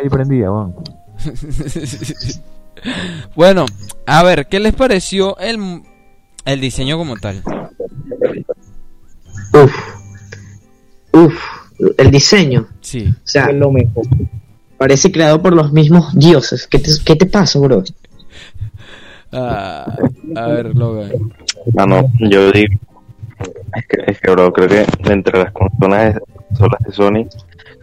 [0.00, 0.74] Ahí prendida, weón.
[3.34, 3.66] bueno
[4.06, 5.82] a ver qué les pareció el
[6.44, 7.42] el diseño como tal
[9.52, 9.74] Uf.
[11.12, 11.34] Uf.
[11.98, 12.66] El diseño.
[12.80, 14.04] sí O sea, Es lo mejor.
[14.76, 16.66] parece creado por los mismos dioses.
[16.66, 17.82] ¿Qué te, qué te pasa, bro?
[19.32, 19.96] Ah,
[20.36, 21.10] a ver Logan
[21.74, 22.74] mano, yo digo,
[23.74, 27.26] es que, es que, bro, creo que entre las consolas consolas de Sony,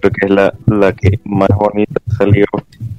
[0.03, 2.45] creo que es la, la que más bonita salió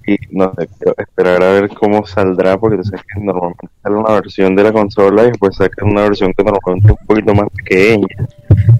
[0.07, 3.97] y no sé, quiero esperar a ver cómo saldrá, porque tú sabes que normalmente sale
[3.97, 7.35] una versión de la consola y después sacan una versión que normalmente es un poquito
[7.35, 8.29] más pequeña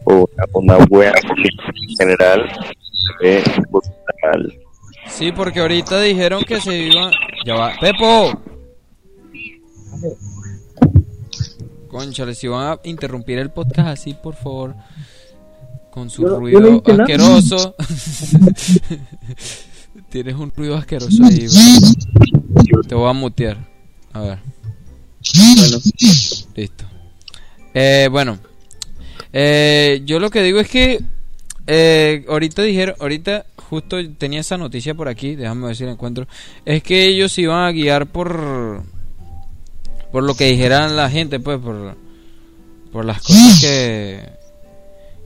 [0.05, 1.49] o una, una buena, porque
[1.89, 4.55] en general se ve brutal.
[5.07, 7.13] Sí, porque ahorita dijeron que se iban.
[7.45, 7.73] Ya va.
[7.79, 8.41] ¡Pepo!
[11.89, 14.75] Concha, les iban a interrumpir el podcast así, por favor.
[15.95, 17.77] Con su Yo no- yo ruido no asqueroso.
[20.11, 22.83] Tienes un ruido asqueroso ahí, bro.
[22.83, 23.57] Te voy a mutear.
[24.13, 24.39] A ver.
[25.37, 25.79] Bueno,
[26.57, 26.85] Listo.
[27.73, 28.39] Eh, bueno.
[29.33, 31.01] Eh, yo lo que digo es que
[31.69, 36.27] eh, ahorita dijeron, ahorita justo tenía esa noticia por aquí, déjame ver si la encuentro.
[36.65, 38.83] Es que ellos se iban a guiar por
[40.11, 41.97] por lo que dijeran la gente, pues por
[42.93, 44.44] por las cosas que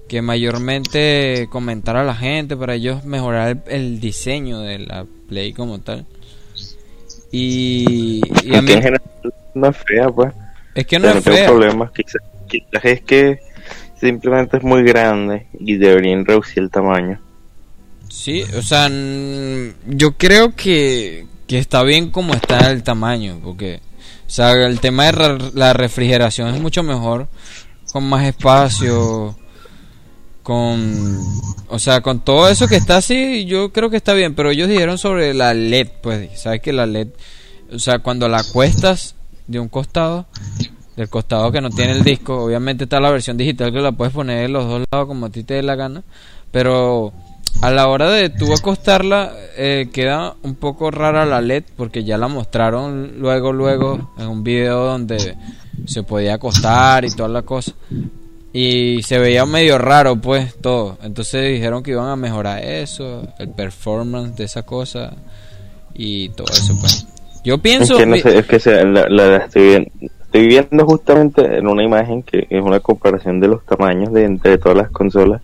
[0.08, 5.78] que mayormente comentara la gente para ellos mejorar el, el diseño de la Play como
[5.80, 6.06] tal.
[7.30, 9.02] Y, y a mí que en general
[9.54, 10.32] no es fea, pues.
[10.74, 11.46] es que no es fea.
[11.46, 11.90] problemas.
[11.92, 13.38] Quizás, quizás es que
[14.00, 17.20] simplemente es muy grande y deberían reducir el tamaño.
[18.08, 18.88] Sí, o sea,
[19.86, 23.80] yo creo que, que está bien como está el tamaño, porque,
[24.26, 27.28] o sea, el tema de la refrigeración es mucho mejor,
[27.92, 29.36] con más espacio,
[30.48, 31.20] con,
[31.68, 34.66] o sea, con todo eso que está así, yo creo que está bien, pero ellos
[34.66, 37.08] dijeron sobre la LED, pues, sabes que la LED,
[37.70, 39.14] o sea, cuando la cuestas,
[39.46, 40.24] de un costado,
[40.96, 42.44] del costado que no tiene el disco.
[42.44, 45.28] Obviamente está la versión digital que la puedes poner en los dos lados como a
[45.28, 46.02] ti te dé la gana,
[46.50, 47.12] pero
[47.60, 52.16] a la hora de tú acostarla eh, queda un poco rara la LED porque ya
[52.16, 55.36] la mostraron luego luego en un video donde
[55.84, 57.74] se podía acostar y toda la cosa
[58.60, 60.98] y se veía medio raro pues todo.
[61.02, 65.12] Entonces dijeron que iban a mejorar eso el performance de esa cosa
[65.94, 67.06] y todo eso pues.
[67.44, 69.90] Yo pienso Es que, no sé, es que se- la, la estoy, viendo,
[70.24, 74.58] estoy viendo justamente en una imagen que es una comparación de los tamaños de entre
[74.58, 75.40] todas las consolas.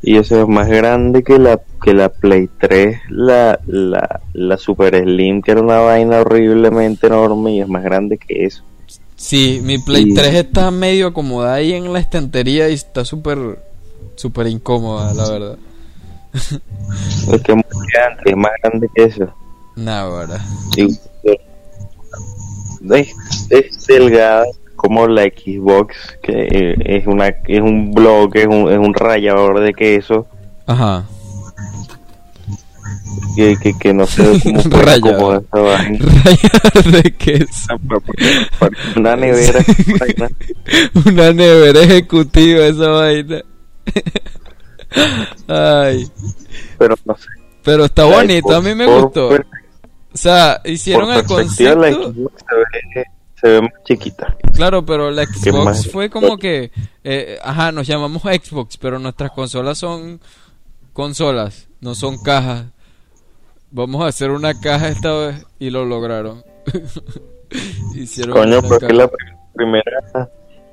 [0.00, 4.96] Y eso es más grande que la que la Play 3, la, la, la Super
[5.02, 8.62] Slim, que era una vaina horriblemente enorme y es más grande que eso.
[9.18, 13.58] Sí, mi Play Y- 3 está medio acomodada ahí en la estantería y está súper
[14.14, 15.58] súper incómoda, la verdad.
[17.32, 19.28] Es que es muy grande, es más grande que eso.
[19.76, 20.40] Nah, verdad.
[20.76, 21.00] Es,
[23.50, 24.44] es delgada
[24.76, 29.74] como la Xbox, que es una es un bloque, es un, es un rallador de
[29.74, 30.26] queso.
[30.66, 31.04] Ajá.
[33.36, 35.16] Que, que, que no sé cómo fue Rayado.
[35.18, 36.04] como esa vaina.
[36.90, 37.80] De queso.
[38.96, 39.60] Una nevera.
[41.06, 43.42] Una nevera ejecutiva esa vaina.
[45.46, 46.06] Ay.
[46.78, 47.26] Pero no sé.
[47.62, 49.28] Pero está bonito, a mí me por- gustó.
[49.28, 49.46] por-
[50.12, 52.12] O sea, hicieron el perspectiva, la concepto.
[52.12, 53.04] Xbox se ve,
[53.40, 54.36] se ve más chiquita.
[54.54, 56.70] Claro, pero la ¿Qué Xbox fue como que,
[57.04, 60.20] eh, ajá, nos llamamos Xbox, pero nuestras consolas son
[60.92, 62.64] consolas, no son cajas.
[63.70, 66.42] Vamos a hacer una caja esta vez y lo lograron.
[67.94, 68.92] Hicieron Coño, porque caja.
[68.94, 69.10] la
[69.54, 70.30] primera,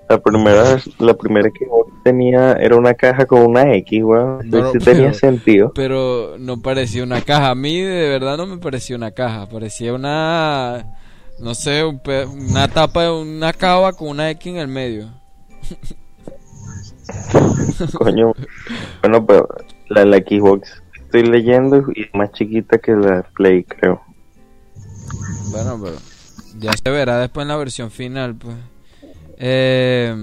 [0.09, 1.65] la primera, la primera que
[2.03, 4.49] tenía era una caja con una X, weón.
[4.49, 5.71] No, Eso sí pero- tenía sentido.
[5.73, 7.49] Pero no parecía una caja.
[7.49, 9.47] A mí de verdad no me parecía una caja.
[9.47, 10.85] Parecía una,
[11.39, 15.09] no sé, un pe- una tapa de una cava con una X en el medio.
[17.97, 18.33] Coño.
[19.01, 19.47] Bueno, pero
[19.89, 20.81] la, la Xbox
[21.17, 24.01] estoy leyendo y es más chiquita que la Play, creo.
[25.51, 25.95] Bueno, pero
[26.59, 28.55] ya se verá después en la versión final, pues.
[29.37, 30.15] Eh,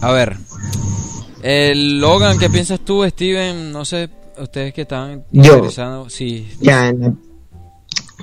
[0.00, 0.36] a ver.
[1.42, 3.72] El Logan, ¿qué piensas tú, Steven?
[3.72, 5.54] No sé, ustedes que estaban Yo.
[5.54, 6.12] interesados.
[6.12, 6.50] Sí.
[6.60, 7.12] Ya, en, la-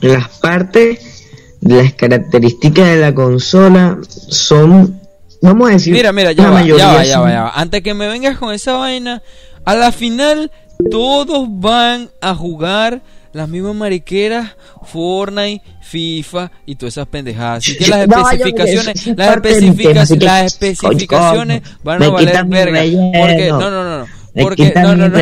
[0.02, 1.26] en las partes,
[1.62, 5.00] las características de la consola son,
[5.42, 7.50] vamos a decir, Mira, mira, ya va, ya va, ya son- va, ya va.
[7.56, 9.24] Antes que me vengas con esa vaina,
[9.66, 10.52] a la final
[10.92, 13.02] todos van a jugar
[13.34, 17.60] las mismas mariqueras, Fortnite, FIFA y todas esas pendejadas.
[17.60, 22.82] Así que las especificaciones, las especificaciones, que- las especificaciones Coño, van a valer verga.
[22.82, 24.06] Porque, no, no, no, no.
[24.34, 25.22] Porque, no, no.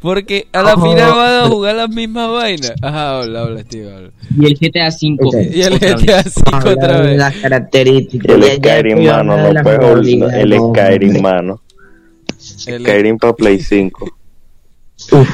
[0.00, 2.72] Porque a la final van a jugar las mismas vainas.
[2.80, 4.10] Ajá, habla, habla, habla.
[4.38, 5.28] Y el GTA 5.
[5.28, 5.34] Ok.
[5.52, 5.78] Y el.
[5.78, 7.18] GTA 5 Vamos a otra vez.
[7.18, 8.34] Las características.
[8.34, 11.60] El Skyrim, mano, no puedes El Skyrim, mano.
[12.66, 14.14] El- Skyrim para Play 5.
[15.12, 15.28] Uf,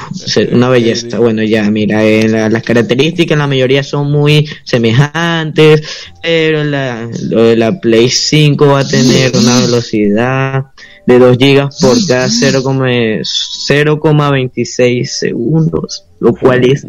[0.53, 1.19] una belleza.
[1.19, 5.83] Bueno, ya, mira, eh, la- las características, la mayoría son muy semejantes,
[6.23, 10.65] pero la, lo de la Play 5 va a tener una velocidad
[11.07, 16.87] de 2 GB por cada 0,- 0,26 segundos, lo cual es,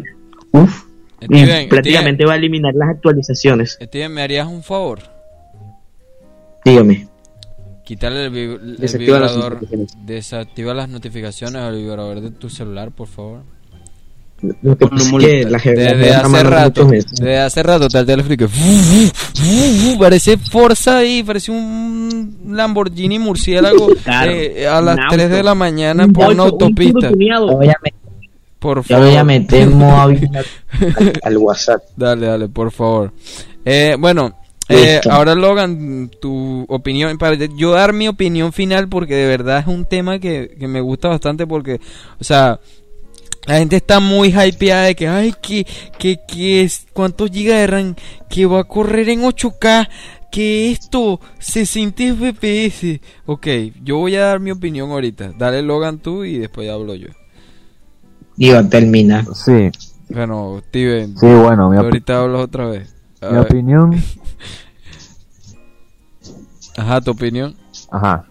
[0.52, 0.82] uf,
[1.22, 3.78] y Steven, prácticamente va a eliminar las actualizaciones.
[3.80, 5.00] Steven, ¿me harías un favor?
[6.64, 7.08] Dígame.
[7.86, 9.96] Quitarle el, las vibrador, notificaciones.
[10.04, 13.42] desactiva las notificaciones al vibrador de tu celular, por favor.
[14.42, 15.58] Lo que No pasa es molesta.
[15.58, 18.48] que la Desde hace rato, desde hace rato está el teléfono y que
[19.98, 25.54] parece Forza ahí, parece un Lamborghini murciélago Claro, eh, a las un 3 de la
[25.54, 27.10] mañana Un por una autopista.
[28.58, 29.06] Por favor.
[29.06, 30.30] voy a meter al,
[31.22, 31.82] al WhatsApp.
[31.96, 33.12] Dale, dale, por favor.
[33.64, 34.36] Eh, bueno,
[34.68, 39.66] eh, ahora Logan, tu opinión, para yo dar mi opinión final porque de verdad es
[39.66, 41.80] un tema que, que me gusta bastante porque,
[42.20, 42.60] o sea,
[43.46, 45.64] la gente está muy hypeada de que, ay, que,
[45.98, 47.94] que, que es, cuántos gigas de RAM,
[48.28, 49.88] que va a correr en 8K,
[50.32, 53.00] que esto, 60 FPS.
[53.24, 53.46] Ok,
[53.84, 55.32] yo voy a dar mi opinión ahorita.
[55.38, 57.08] Dale Logan tú y después hablo yo.
[58.36, 59.24] Iba a terminar.
[59.32, 59.70] Sí,
[60.08, 62.95] Bueno, Steven, sí, bueno, mi, ahorita hablo otra vez.
[63.20, 63.42] A mi ver.
[63.46, 63.92] opinión,
[66.76, 67.54] Ajá, tu opinión.
[67.90, 68.24] ajá.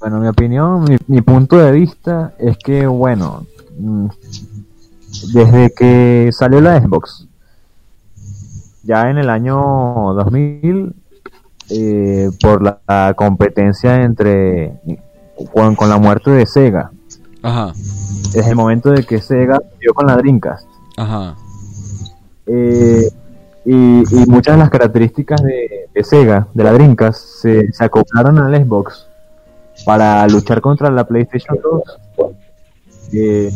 [0.00, 3.44] Bueno, mi opinión, mi, mi punto de vista es que, bueno,
[3.78, 4.06] mm,
[5.34, 7.26] desde que salió la Xbox,
[8.84, 9.56] ya en el año
[10.14, 10.94] 2000,
[11.70, 14.80] eh, por la, la competencia entre,
[15.52, 16.90] con, con la muerte de Sega,
[17.42, 17.72] Ajá,
[18.32, 20.66] desde el momento de que Sega dio con la Dreamcast,
[20.96, 21.34] ajá.
[22.46, 23.10] eh,
[23.70, 28.56] y, y muchas de las características de, Sega, de la Dreamcast, se, se acoplaron al
[28.64, 29.06] Xbox
[29.84, 31.58] para luchar contra la PlayStation
[32.16, 32.32] 2.
[33.12, 33.50] Eh,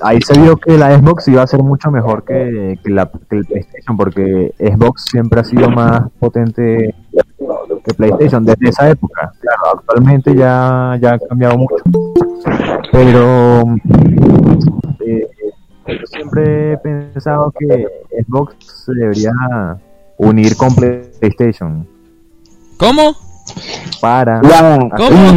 [0.00, 4.52] ahí se vio que la Xbox iba a ser mucho mejor que, la PlayStation, porque
[4.58, 6.92] Xbox siempre ha sido más potente
[7.84, 9.32] que PlayStation desde esa época.
[9.38, 11.76] Claro, actualmente ya, ya ha cambiado mucho.
[12.90, 13.62] Pero
[14.98, 15.28] eh,
[15.92, 17.86] yo siempre he pensado que
[18.24, 19.32] Xbox se debería
[20.16, 21.86] unir con PlayStation
[22.76, 23.16] ¿Cómo?
[24.00, 25.32] para ¿Cómo?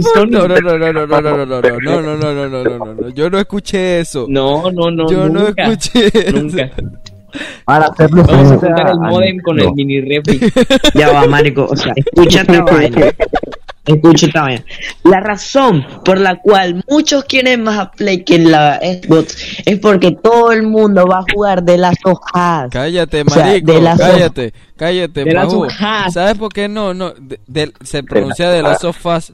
[0.00, 2.78] No, no, no, no, no, no, no, no, no, no, no, no, no, no, no,
[2.78, 4.26] no, no, yo no escuché eso.
[4.28, 6.42] No, no, no, Yo no escuché eso.
[6.42, 6.70] Nunca.
[7.64, 9.74] para hacerle Vamos a juntar el modem con el no.
[9.74, 10.40] mini refri.
[10.94, 12.44] Ya va, marico, o sea, escucha
[13.84, 14.64] esta vaina.
[15.04, 20.12] La razón por la cual muchos quieren más a Play que la Xbox es porque
[20.12, 22.68] todo el mundo va a jugar de las hojas.
[22.70, 26.12] Cállate, O sea, marico, de las cállate, cállate, De las hojas.
[26.14, 26.94] ¿Sabes por qué no?
[26.94, 29.32] No, de- de- se pronuncia de las sofás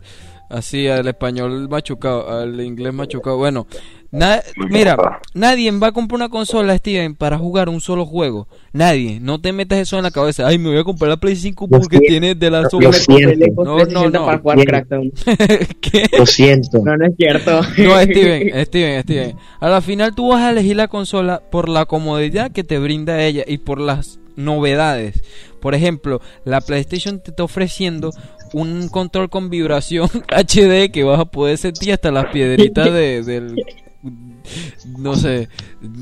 [0.49, 3.37] así al español machucado, al inglés machucado.
[3.37, 3.67] Bueno,
[4.11, 4.97] na- mira,
[5.35, 8.49] nadie va a comprar una consola, Steven, para jugar un solo juego.
[8.73, 10.47] Nadie, no te metas eso en la cabeza.
[10.47, 13.05] Ay, me voy a comprar la Play 5 porque tiene de sofás.
[13.05, 13.65] siento.
[13.65, 14.27] No, no, no.
[14.27, 15.13] para jugar Crackdown.
[15.81, 16.07] ¿Qué?
[16.17, 16.79] Lo siento.
[16.85, 17.61] No, no es cierto.
[17.79, 19.37] No, Steven, Steven, Steven.
[19.61, 23.23] A la final tú vas a elegir la consola por la comodidad que te brinda
[23.23, 25.23] ella y por las novedades.
[25.61, 28.11] Por ejemplo, la PlayStation te está ofreciendo
[28.53, 33.57] un control con vibración HD que vas a poder sentir hasta las piedritas de, del...
[34.01, 35.49] No sé,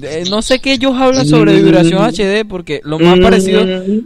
[0.02, 3.64] eh, no sé qué ellos hablan sobre vibración HD porque lo más parecido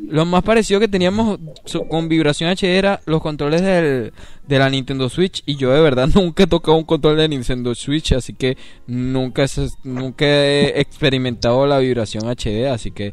[0.08, 1.40] lo más parecido que teníamos
[1.88, 4.12] con vibración HD era los controles del,
[4.46, 7.74] de la Nintendo Switch y yo de verdad nunca he tocado un control de Nintendo
[7.74, 9.46] Switch, así que nunca,
[9.82, 13.12] nunca he experimentado la vibración HD, así que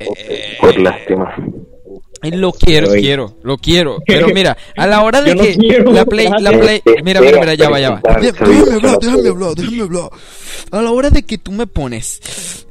[0.00, 1.34] eh, Por lástima.
[2.22, 5.56] Lo quiero, quiero, lo quiero, pero mira, a la hora de no que
[5.92, 8.02] la Play, la Play, mira, mira, mira, ya va, ya va.
[8.20, 10.10] Déjame hablar, déjame hablar, déjame hablar.
[10.70, 12.66] A la hora de que tú me pones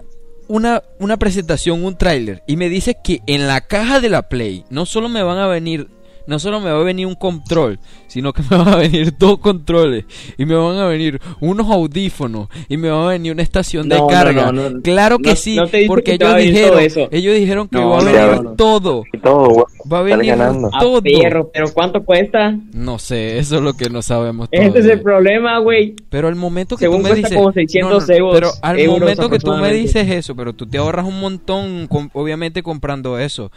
[0.48, 4.66] una, una presentación, un tráiler, y me dices que en la caja de la Play
[4.70, 5.88] no solo me van a venir,
[6.30, 9.40] no solo me va a venir un control, sino que me van a venir dos
[9.40, 10.06] controles,
[10.38, 13.98] y me van a venir unos audífonos, y me va a venir una estación de
[13.98, 14.52] No, carga.
[14.52, 14.82] no, no.
[14.82, 15.58] claro que No- sí,
[15.88, 17.08] porque que ellos dijeron, todo eso.
[17.12, 18.52] ellos dijeron que No, va a venir no, no.
[18.56, 19.04] todo.
[19.22, 19.66] Todo, güey.
[19.92, 20.70] Va a venir ganando.
[20.74, 21.02] A todo.
[21.02, 22.56] perro, pero ¿cuánto cuesta?
[22.74, 24.94] No sé, eso es lo que no sabemos Ese es todavía.
[24.94, 25.96] el problema, güey.
[26.10, 29.30] Pero al momento que Según tú me dices, como 600 euros- pero al euros momento
[29.30, 33.52] que tú me dices eso, pero tú te ahorras un montón, obviamente comprando eso,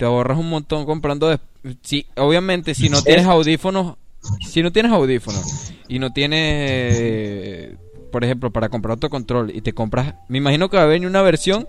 [0.00, 1.38] te ahorras un montón comprando, de-
[1.82, 3.96] sí, obviamente si no tienes audífonos,
[4.40, 5.44] si no tienes audífonos
[5.88, 7.76] y no tienes,
[8.10, 11.06] por ejemplo, para comprar otro control y te compras, me imagino que va a venir
[11.06, 11.66] una versión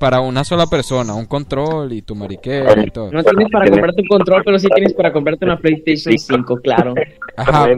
[0.00, 3.12] para una sola persona, un control y tu mariquera y todo.
[3.12, 6.94] No tienes para comprarte un control, pero sí tienes para comprarte una PlayStation 5, claro.
[7.36, 7.68] Ajá,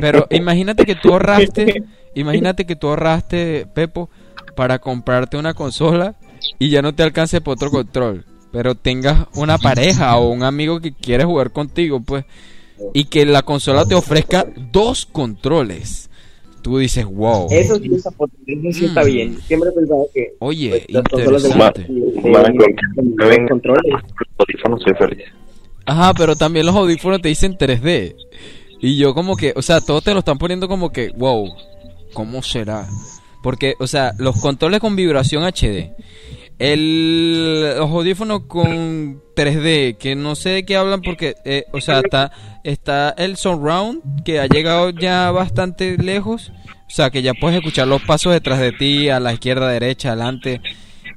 [0.00, 1.82] pero imagínate que tú ahorraste,
[2.14, 4.08] imagínate que tú ahorraste, Pepo,
[4.54, 6.14] para comprarte una consola
[6.58, 10.80] y ya no te alcance por otro control, pero tengas una pareja o un amigo
[10.80, 12.24] que quiere jugar contigo, pues,
[12.94, 16.08] y que la consola te ofrezca dos controles.
[16.62, 19.06] Tú dices, wow, Eso sí está potente, eso sí está Mm.
[19.06, 19.38] bien.
[19.46, 21.86] Siempre he pensado que oye, pues, las consolas de interesante.
[23.28, 23.48] venga.
[23.48, 23.92] controles.
[24.38, 25.24] Audífonos, soy feliz.
[25.86, 28.14] Ajá, pero también los audífonos te dicen 3D.
[28.80, 31.50] Y yo como que, o sea, todos te lo están poniendo como que, wow,
[32.12, 32.86] ¿cómo será?
[33.42, 35.92] Porque, o sea, los controles con vibración HD,
[36.60, 42.00] el, los audífonos con 3D, que no sé de qué hablan porque, eh, o sea,
[42.00, 42.32] está,
[42.62, 46.52] está el surround, que ha llegado ya bastante lejos.
[46.86, 50.10] O sea, que ya puedes escuchar los pasos detrás de ti, a la izquierda, derecha,
[50.10, 50.60] adelante.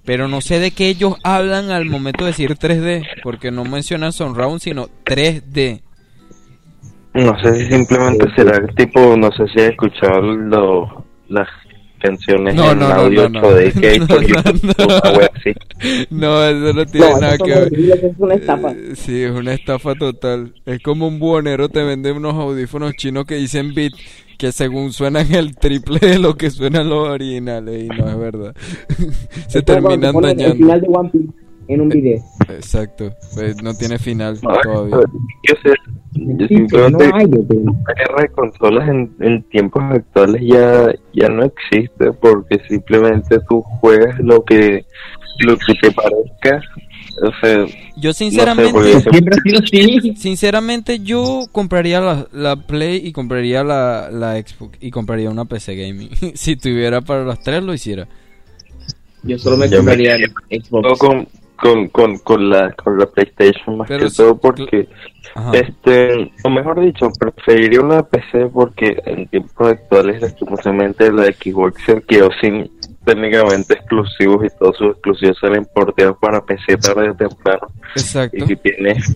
[0.06, 4.14] Pero no sé de qué ellos hablan al momento de decir 3D, porque no mencionan
[4.14, 5.82] surround, sino 3D.
[7.16, 11.50] No sé si simplemente será tipo, no sé si has escuchado las
[12.04, 13.48] canciones No, en no, no, audio no, no.
[13.50, 15.32] 8D que hay por No, YouTube, web
[16.50, 17.74] eso no tiene No, nada que ver.
[17.74, 18.72] es una estafa.
[18.72, 20.54] Eh, Sí, es una estafa total.
[20.66, 23.94] Es como un buonero te vende unos audífonos chinos que dicen beat,
[24.38, 28.56] que según suenan el triple de lo que suenan los originales, y no es verdad.
[29.48, 30.56] Se terminan ponen El dañando.
[30.58, 31.28] final de One Piece
[31.70, 32.20] en un video.
[32.50, 34.98] Exacto, pues no tiene final No, todavía.
[35.48, 35.74] Yo sé,
[36.14, 40.94] yo Sí, pero no simplemente hay, la guerra de consolas en, en tiempos actuales ya,
[41.14, 44.86] ya no existe porque simplemente tú juegas lo que
[45.40, 46.62] lo que te parezca.
[47.22, 47.66] O sea,
[47.98, 50.16] Yo no sé, sinceramente, porque Siempre ha sido así.
[50.16, 55.76] sinceramente yo compraría la, la Play y compraría la, la Xbox y compraría una PC
[55.76, 56.10] gaming.
[56.36, 58.08] si tuviera para las tres lo hiciera.
[59.24, 60.34] Yo solo me Yo me compraría el
[60.82, 61.00] no Xbox.
[61.00, 64.88] con, con, con, con, la, con la PlayStation más Pero que todo porque
[65.36, 65.52] Ajá.
[65.54, 72.02] este o mejor dicho preferiría una PC porque en tiempos actuales lastimosamente la Xbox se
[72.02, 72.70] quedó sin
[73.06, 78.38] técnicamente exclusivos y todos sus exclusivos salen porteados para PC tarde o temprano Exacto.
[78.38, 79.16] y si tienes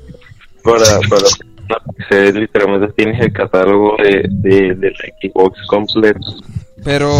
[0.64, 1.24] para, para
[1.66, 6.20] una PC literalmente tienes el catálogo de, de, de la Xbox completo
[6.84, 7.12] Pero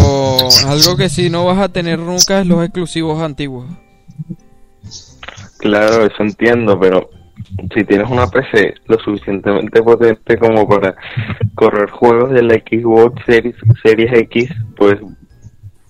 [0.66, 3.66] algo que sí no vas a tener nunca es los exclusivos antiguos.
[5.58, 7.10] Claro, eso entiendo, pero
[7.74, 10.94] si tienes una PC lo suficientemente potente como para
[11.54, 15.00] correr juegos de la Xbox Series, Series X, puedes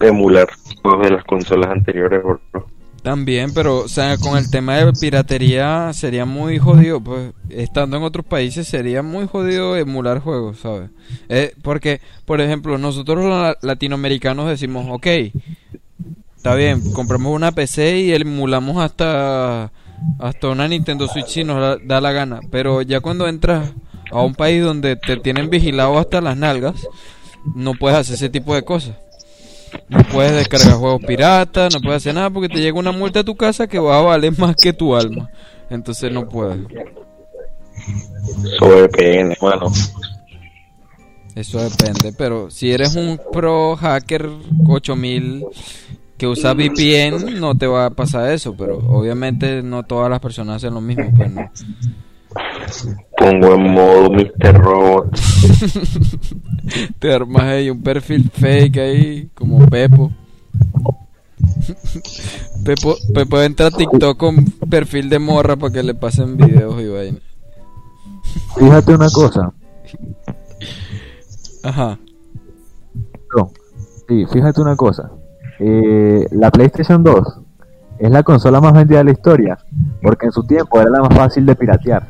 [0.00, 0.48] emular
[0.82, 2.22] juegos de las consolas anteriores.
[3.02, 8.02] También, pero o sea, con el tema de piratería sería muy jodido, pues estando en
[8.02, 10.90] otros países sería muy jodido emular juegos, ¿sabes?
[11.28, 15.06] Eh, porque, por ejemplo, nosotros los la- latinoamericanos decimos, ok,
[16.38, 19.70] está bien, compramos una PC y emulamos hasta
[20.20, 23.72] hasta una Nintendo Switch si nos la- da la gana, pero ya cuando entras
[24.12, 26.86] a un país donde te tienen vigilado hasta las nalgas,
[27.54, 28.94] no puedes hacer ese tipo de cosas.
[29.88, 33.24] No puedes descargar juegos piratas, no puedes hacer nada porque te llega una multa a
[33.24, 35.28] tu casa que va a valer más que tu alma.
[35.68, 36.58] Entonces no puedes.
[38.58, 39.70] Sobre VPN, bueno,
[41.34, 44.28] Eso depende, pero si eres un pro hacker
[44.66, 45.44] 8000
[46.18, 50.56] que usa VPN, no te va a pasar eso, pero obviamente no todas las personas
[50.56, 51.48] hacen lo mismo, pues no.
[53.16, 54.54] pongo en modo Mr.
[54.58, 55.16] Robot.
[56.98, 60.12] Te armas ahí un perfil fake ahí, como Pepo.
[62.64, 66.88] Pepo, Pepo entra a TikTok con perfil de morra para que le pasen videos y
[66.88, 67.18] vaina.
[68.58, 69.52] Fíjate una cosa.
[71.62, 71.98] Ajá.
[73.36, 73.52] No.
[74.08, 75.12] Sí, fíjate una cosa.
[75.58, 77.40] Eh, la PlayStation 2
[77.98, 79.58] es la consola más vendida de la historia,
[80.02, 82.06] porque en su tiempo era la más fácil de piratear.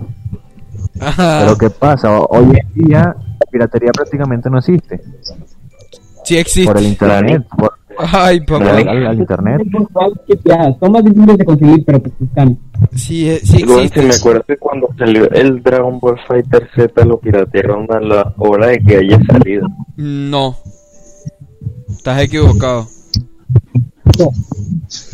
[1.01, 1.41] Ajá.
[1.41, 2.21] Pero ¿qué pasa?
[2.21, 5.01] Hoy en día la piratería prácticamente no existe.
[6.25, 6.71] Sí existe.
[6.71, 7.47] Por el internet.
[7.57, 9.63] Por, Ay, por el, al internet.
[10.79, 12.59] Son más difíciles de conseguir, pero pues están.
[12.95, 14.09] Sí, eh, sí Igual, si existe.
[14.09, 18.69] me acuerdo que cuando salió el Dragon Ball Fighter Z lo piratearon a la hora
[18.69, 19.67] de que haya salido.
[19.97, 20.57] No.
[21.89, 22.87] Estás equivocado.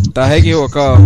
[0.02, 0.98] Estás equivocado.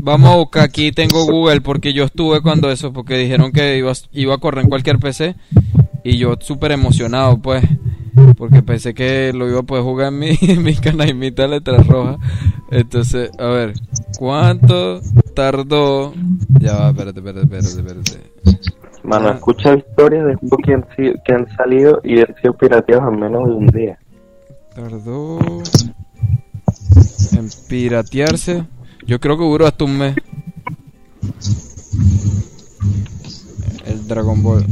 [0.00, 3.92] Vamos a buscar aquí, tengo Google porque yo estuve cuando eso, porque dijeron que iba,
[4.12, 5.34] iba a correr en cualquier PC
[6.04, 7.64] y yo súper emocionado pues,
[8.36, 12.18] porque pensé que lo iba a poder jugar en mi, en mi canaimita letra roja.
[12.70, 13.74] Entonces, a ver,
[14.18, 15.00] ¿cuánto
[15.34, 16.14] tardó?
[16.60, 18.30] Ya va, espérate, espérate, espérate, espérate.
[19.02, 19.32] Mano, Ah.
[19.34, 20.84] escucha historias de juegos que han,
[21.24, 23.98] que han salido y han sido pirateados en menos de un día.
[24.74, 25.38] Tardó
[27.32, 28.64] en piratearse.
[29.06, 30.16] Yo creo que duró hasta un mes.
[33.84, 34.66] El Dragon Ball.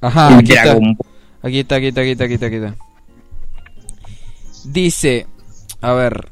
[0.00, 0.78] Ajá, aquí está.
[1.42, 2.76] Aquí está, aquí está, aquí está, aquí está, aquí está.
[4.64, 5.26] Dice,
[5.80, 6.30] a ver,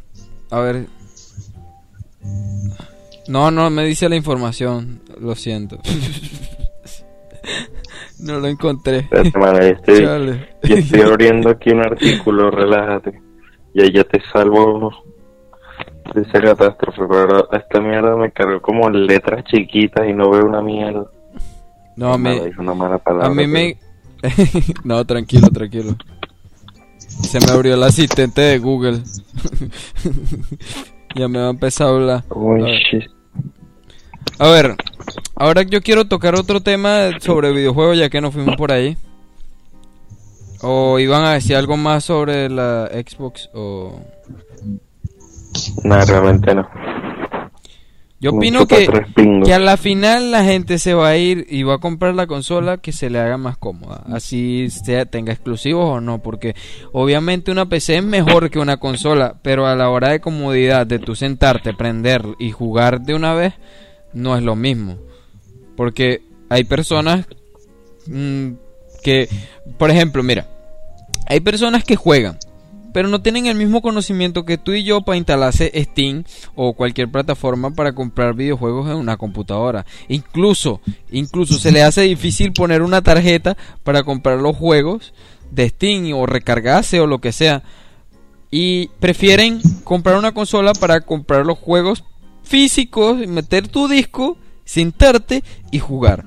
[0.50, 0.86] a ver.
[3.28, 5.80] No, no me dice la información, lo siento.
[8.26, 9.08] no lo encontré.
[9.10, 10.04] Espérate, estoy,
[10.62, 13.20] yo estoy abriendo aquí un artículo, relájate.
[13.74, 14.90] Y ahí ya te salvo
[16.14, 20.62] de esa catástrofe, pero esta mierda me cargó como letras chiquitas y no veo una
[20.62, 21.06] mierda.
[21.96, 23.78] No, dije una mala palabra, a mí me...
[24.84, 25.96] no, tranquilo, tranquilo.
[26.98, 29.02] Se me abrió el asistente de Google.
[31.14, 32.24] ya me va a empezar a hablar.
[32.30, 33.15] Uy, A shit.
[34.38, 34.76] A ver,
[35.34, 38.96] ahora yo quiero tocar otro tema sobre videojuegos ya que nos fuimos por ahí.
[40.62, 44.00] O iban a decir algo más sobre la Xbox o...
[45.84, 46.68] No, realmente no.
[48.18, 48.88] Yo opino que,
[49.44, 52.26] que a la final la gente se va a ir y va a comprar la
[52.26, 54.04] consola que se le haga más cómoda.
[54.10, 56.22] Así sea, tenga exclusivos o no.
[56.22, 56.54] Porque
[56.92, 59.36] obviamente una PC es mejor que una consola.
[59.42, 63.52] Pero a la hora de comodidad, de tú sentarte, prender y jugar de una vez,
[64.16, 64.96] no es lo mismo.
[65.76, 67.26] Porque hay personas
[68.06, 68.52] mm,
[69.02, 69.28] que,
[69.78, 70.48] por ejemplo, mira,
[71.26, 72.38] hay personas que juegan,
[72.94, 77.10] pero no tienen el mismo conocimiento que tú y yo para instalarse Steam o cualquier
[77.10, 79.84] plataforma para comprar videojuegos en una computadora.
[80.08, 85.12] Incluso, incluso se le hace difícil poner una tarjeta para comprar los juegos
[85.50, 87.62] de Steam o recargarse o lo que sea.
[88.48, 92.04] y prefieren comprar una consola para comprar los juegos
[92.46, 96.24] físicos, meter tu disco, sentarte y jugar.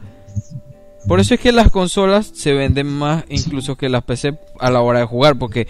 [1.07, 4.81] Por eso es que las consolas se venden más incluso que las PC a la
[4.81, 5.67] hora de jugar, porque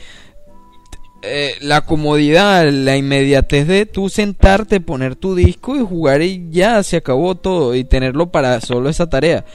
[1.22, 6.82] eh, la comodidad, la inmediatez de tú sentarte, poner tu disco y jugar y ya
[6.84, 9.46] se acabó todo y tenerlo para solo esa tarea.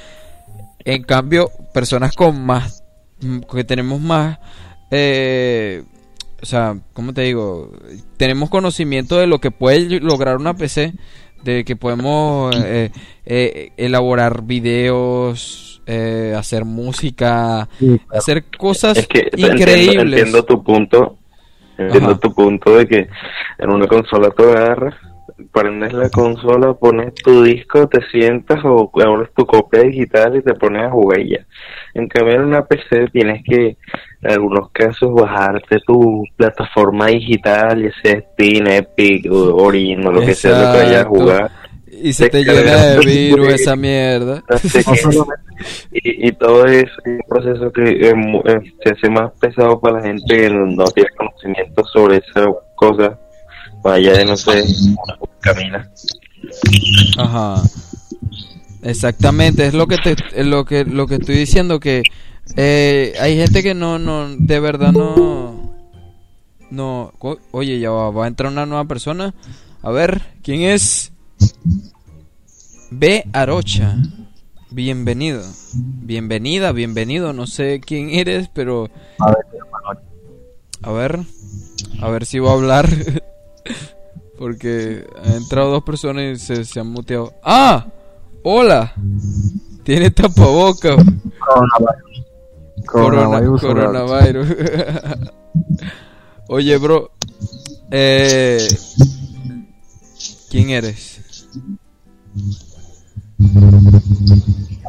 [0.85, 2.85] En cambio, personas con más,
[3.51, 4.39] que tenemos más,
[4.91, 5.83] eh,
[6.45, 7.73] o sea, ¿cómo te digo?
[8.19, 10.93] Tenemos conocimiento de lo que puede lograr una PC,
[11.43, 12.91] de que podemos eh,
[13.25, 17.67] eh, elaborar videos, eh, hacer música,
[18.11, 19.89] hacer cosas Es que increíbles.
[19.89, 21.17] Entiendo, entiendo tu punto.
[21.79, 22.21] Entiendo Ajá.
[22.21, 23.09] tu punto de que
[23.59, 24.97] en una consola tú agarras,
[25.53, 30.55] prendes la consola, pones tu disco, te sientas o abres tu copia digital y te
[30.55, 31.47] pones a jugar y ya.
[31.95, 33.77] En cambio en una PC tienes que
[34.23, 40.21] en algunos casos bajarte tu plataforma digital, ya sea Steam, Epic, o Origin o lo
[40.21, 41.51] que sea lo que vayas a jugar.
[42.03, 44.43] Y se te Descargas llena de virus esa mierda.
[45.93, 49.99] Y, y todo es un proceso que es mu- eh, se hace más pesado para
[49.99, 53.19] la gente que no tiene conocimiento sobre esa cosa.
[53.85, 54.65] Vaya de no sé,
[55.41, 55.91] camina.
[57.19, 57.63] Ajá.
[58.83, 62.03] Exactamente, es lo que te, lo que lo que estoy diciendo que
[62.57, 65.75] eh, hay gente que no no de verdad no
[66.71, 67.13] no
[67.51, 69.35] oye ya va, va a entrar una nueva persona.
[69.83, 71.13] A ver, ¿quién es?
[72.91, 73.97] B Arocha.
[74.71, 75.43] Bienvenido.
[75.75, 79.45] Bienvenida, bienvenido, no sé quién eres, pero A ver,
[80.81, 81.21] a ver,
[82.01, 82.89] a ver si va a hablar.
[84.39, 87.33] Porque han entrado dos personas y se, se han muteado.
[87.43, 87.87] ¡Ah!
[88.43, 88.95] ¡Hola!
[89.85, 90.97] Tiene tapabocas.
[92.87, 92.87] coronavirus.
[92.87, 93.61] Corona, Coronavirus.
[93.61, 94.49] coronavirus.
[96.49, 97.11] Oye, bro.
[97.91, 98.59] Eh,
[100.51, 101.47] ¿Quién eres?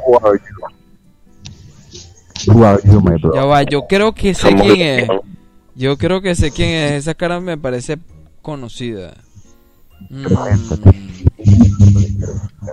[0.06, 2.54] Who are you?
[2.54, 3.34] Who are you, my bro?
[3.34, 5.10] Ya va, yo creo que sé quién es.
[5.76, 6.92] Yo creo que sé quién es.
[6.94, 7.98] Esa cara me parece
[8.46, 9.16] conocida.
[10.12, 10.28] Mm.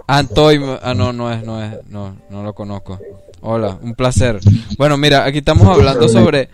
[0.06, 3.00] Antoy, ah no, no es, no es, no, no lo conozco.
[3.40, 4.38] Hola, un placer.
[4.76, 6.50] Bueno, mira, aquí estamos hablando sobre,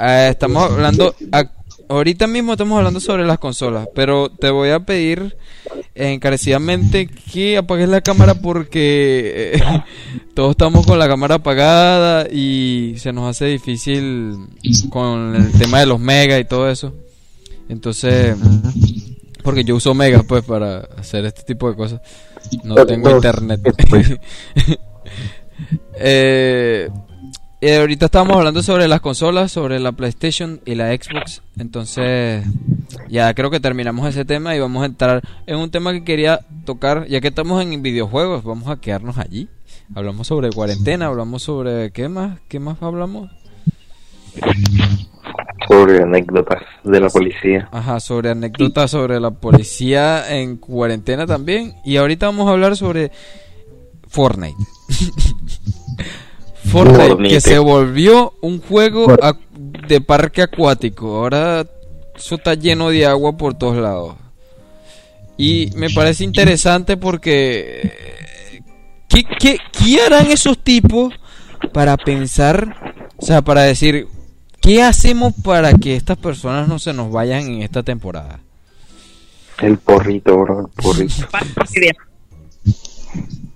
[0.00, 1.14] eh, estamos hablando,
[1.88, 5.36] ahorita mismo estamos hablando sobre las consolas, pero te voy a pedir
[5.94, 9.62] encarecidamente que apagues la cámara porque eh,
[10.34, 14.48] todos estamos con la cámara apagada y se nos hace difícil
[14.90, 16.92] con el tema de los megas y todo eso.
[17.68, 18.36] Entonces,
[19.42, 22.00] porque yo uso megas pues para hacer este tipo de cosas.
[22.64, 23.60] No tengo internet.
[25.94, 26.88] eh,
[27.60, 31.42] eh, ahorita estábamos hablando sobre las consolas, sobre la PlayStation y la Xbox.
[31.58, 32.44] Entonces,
[33.08, 36.40] ya creo que terminamos ese tema y vamos a entrar en un tema que quería
[36.64, 39.48] tocar, ya que estamos en videojuegos, vamos a quedarnos allí.
[39.94, 43.30] Hablamos sobre cuarentena, hablamos sobre qué más, qué más hablamos.
[45.68, 47.68] Sobre anécdotas de la policía.
[47.70, 51.74] Ajá, sobre anécdotas sobre la policía en cuarentena también.
[51.84, 53.10] Y ahorita vamos a hablar sobre
[54.08, 54.56] Fortnite.
[56.64, 57.34] Fortnite, Fortnite.
[57.34, 59.06] que se volvió un juego
[59.86, 61.16] de parque acuático.
[61.16, 61.66] Ahora
[62.16, 64.16] eso está lleno de agua por todos lados.
[65.36, 68.08] Y me parece interesante porque...
[69.08, 71.14] ¿Qué, qué, qué harán esos tipos
[71.72, 74.06] para pensar, o sea, para decir,
[74.68, 78.38] ¿qué hacemos para que estas personas no se nos vayan en esta temporada?
[79.62, 81.26] El porrito, bro, el porrito.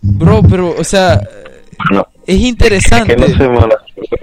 [0.01, 1.21] Bro, pero, o sea,
[1.93, 3.15] No, es interesante.
[3.17, 3.75] que no mano,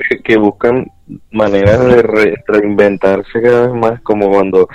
[0.09, 0.85] que- que buscan
[1.31, 4.67] maneras de re- reinventarse cada vez más, como cuando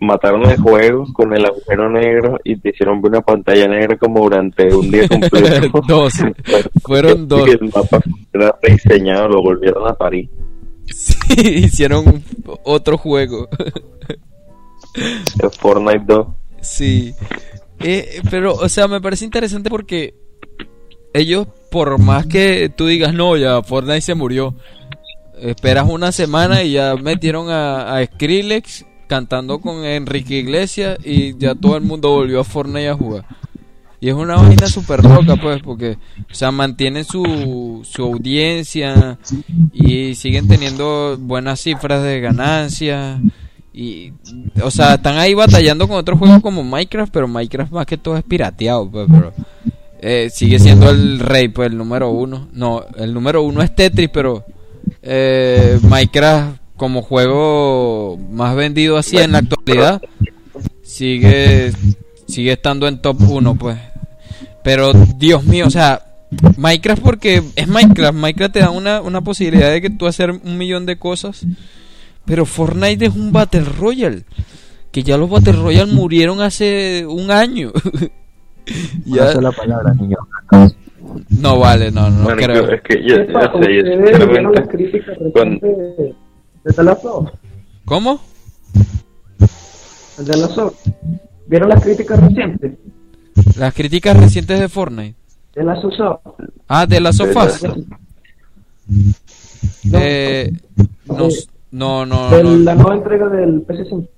[0.00, 4.20] mataron el juego con el agujero negro y te hicieron ver una pantalla negra como
[4.24, 5.80] durante un día completo.
[5.88, 6.14] Dos.
[6.82, 7.48] Fueron dos.
[7.48, 8.00] Y el mapa
[8.32, 10.28] era rediseñado, lo volvieron a París.
[10.92, 11.14] Sí,
[11.64, 12.22] hicieron
[12.64, 13.48] otro juego.
[14.94, 16.26] El Fortnite 2.
[16.60, 17.14] Sí.
[17.80, 20.14] Eh, pero, o sea, me parece interesante porque
[21.14, 24.54] ellos, por más que tú digas, no, ya Fortnite se murió,
[25.40, 31.54] esperas una semana y ya metieron a, a Skrillex cantando con Enrique Iglesias y ya
[31.54, 33.26] todo el mundo volvió a Fortnite a jugar.
[34.02, 35.96] Y es una vaina súper loca, pues, porque,
[36.28, 39.16] o sea, mantienen su, su audiencia
[39.72, 43.20] y siguen teniendo buenas cifras de ganancias.
[43.72, 44.12] Y,
[44.60, 48.16] o sea, están ahí batallando con otros juegos como Minecraft, pero Minecraft más que todo
[48.16, 49.32] es pirateado, pues, pero
[50.00, 52.48] eh, sigue siendo el rey, pues, el número uno.
[52.52, 54.44] No, el número uno es Tetris, pero
[55.00, 60.02] eh, Minecraft como juego más vendido así en la actualidad,
[60.82, 61.70] sigue,
[62.26, 63.91] sigue estando en top 1, pues.
[64.64, 66.02] Pero, Dios mío, o sea,
[66.56, 68.14] Minecraft porque es Minecraft.
[68.18, 71.46] Minecraft te da una, una posibilidad de que tú hacer un millón de cosas.
[72.24, 74.24] Pero Fortnite es un Battle Royale.
[74.90, 77.72] Que ya los Battle Royale murieron hace un año.
[79.04, 79.34] ya...
[79.34, 80.16] la palabra, niño.
[81.28, 82.70] No vale, no, no bueno, creo.
[82.70, 85.60] Es que ya, ya sé, ¿Vieron las críticas con...
[87.84, 88.20] ¿Cómo?
[90.18, 90.58] De Last
[91.48, 92.72] ¿Vieron las críticas recientes?
[93.58, 95.14] Las críticas recientes de Fortnite.
[95.54, 96.18] De la Sofas.
[96.68, 97.62] Ah, de las sofás.
[99.92, 100.52] Eh,
[101.06, 101.28] no,
[101.70, 104.08] no, no, de la nueva entrega del PS5.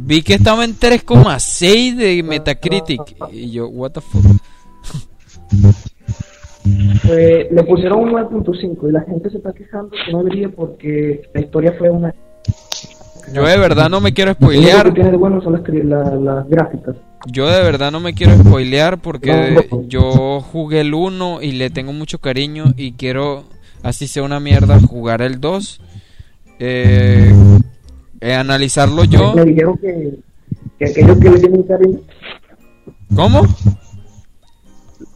[0.00, 3.16] Vi que estaba en 3,6 de Metacritic.
[3.32, 4.24] Y yo, what the fuck.
[7.10, 11.22] Eh, le pusieron un 9.5 y la gente se está quejando que no debería porque
[11.34, 12.14] la historia fue una.
[13.32, 14.86] Yo de verdad no me quiero spoilear.
[14.86, 15.62] Lo que tiene de bueno son las,
[16.20, 16.96] las gráficas.
[17.26, 21.92] Yo de verdad no me quiero spoilear porque yo jugué el 1 y le tengo
[21.92, 23.44] mucho cariño y quiero,
[23.82, 25.80] así sea una mierda, jugar el 2.
[26.58, 27.32] Eh,
[28.20, 29.34] eh, analizarlo yo.
[29.34, 30.18] Me dijeron que,
[30.78, 31.98] que aquellos que le tienen cariño.
[33.14, 33.42] ¿Cómo?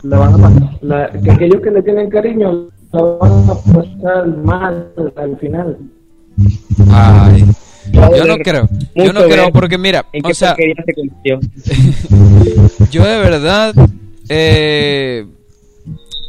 [0.02, 4.92] La van a la, que aquellos que le tienen cariño la van a pasar mal
[5.16, 5.78] al final.
[6.90, 7.44] Ay.
[7.97, 10.57] Yo no creo, yo no creo porque mira, o sea,
[12.90, 13.74] yo de verdad
[14.28, 15.26] eh,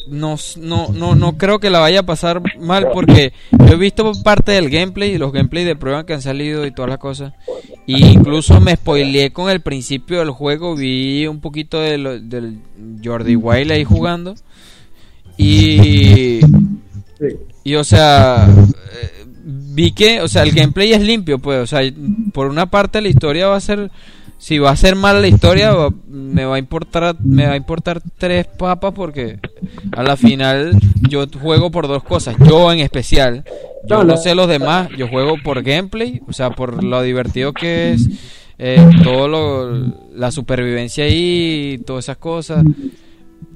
[0.10, 4.12] no, no, no, no creo que la vaya a pasar mal porque yo he visto
[4.24, 7.34] parte del gameplay y los gameplays de prueba que han salido y todas las cosas.
[7.86, 12.60] Y incluso me spoileé con el principio del juego, vi un poquito de del
[13.04, 14.36] Jordi Wild ahí jugando.
[15.38, 16.40] Y,
[17.64, 19.26] y o sea, eh,
[19.78, 21.82] vi que, o sea, el gameplay es limpio, pues, o sea,
[22.34, 23.92] por una parte la historia va a ser
[24.40, 25.72] si va a ser mala la historia,
[26.08, 29.40] me va a importar me va a importar tres papas porque
[29.92, 33.44] a la final yo juego por dos cosas, yo en especial.
[33.88, 37.94] Yo no sé los demás, yo juego por gameplay, o sea, por lo divertido que
[37.94, 38.10] es
[38.58, 39.72] eh, todo lo,
[40.14, 42.66] la supervivencia ahí, todas esas cosas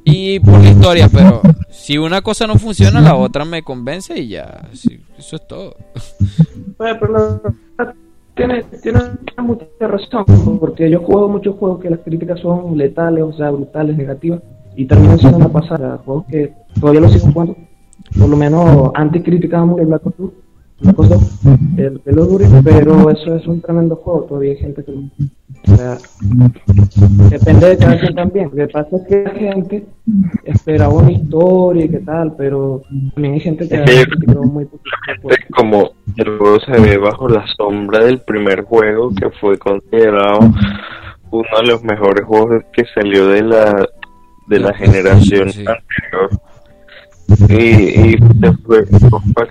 [0.03, 4.29] y por la historia, pero si una cosa no funciona, la otra me convence y
[4.29, 5.75] ya, eso es todo.
[6.77, 7.41] pero
[8.35, 8.99] tiene, tiene
[9.37, 10.25] mucha razón,
[10.59, 14.41] porque yo juego muchos juegos que las críticas son letales, o sea, brutales, negativas,
[14.75, 15.99] y terminan siendo una pasada.
[16.05, 17.57] Juegos que todavía los sigo jugando,
[18.17, 20.33] por lo menos antes criticábamos el Black Ops
[20.81, 21.09] 2, Black Ops
[21.43, 25.97] 2, el, el pero eso es un tremendo juego, todavía hay gente que o sea,
[27.29, 28.49] depende de cada quien también.
[28.53, 29.85] Lo que pasa es que la gente
[30.45, 32.81] espera una historia y qué tal, pero
[33.13, 34.67] también hay gente que es muy
[35.51, 40.39] como el juego se ve bajo la sombra del primer juego que fue considerado
[41.31, 43.87] uno de los mejores juegos que salió de la
[44.47, 46.29] de la generación anterior.
[47.47, 49.47] Y, y después fue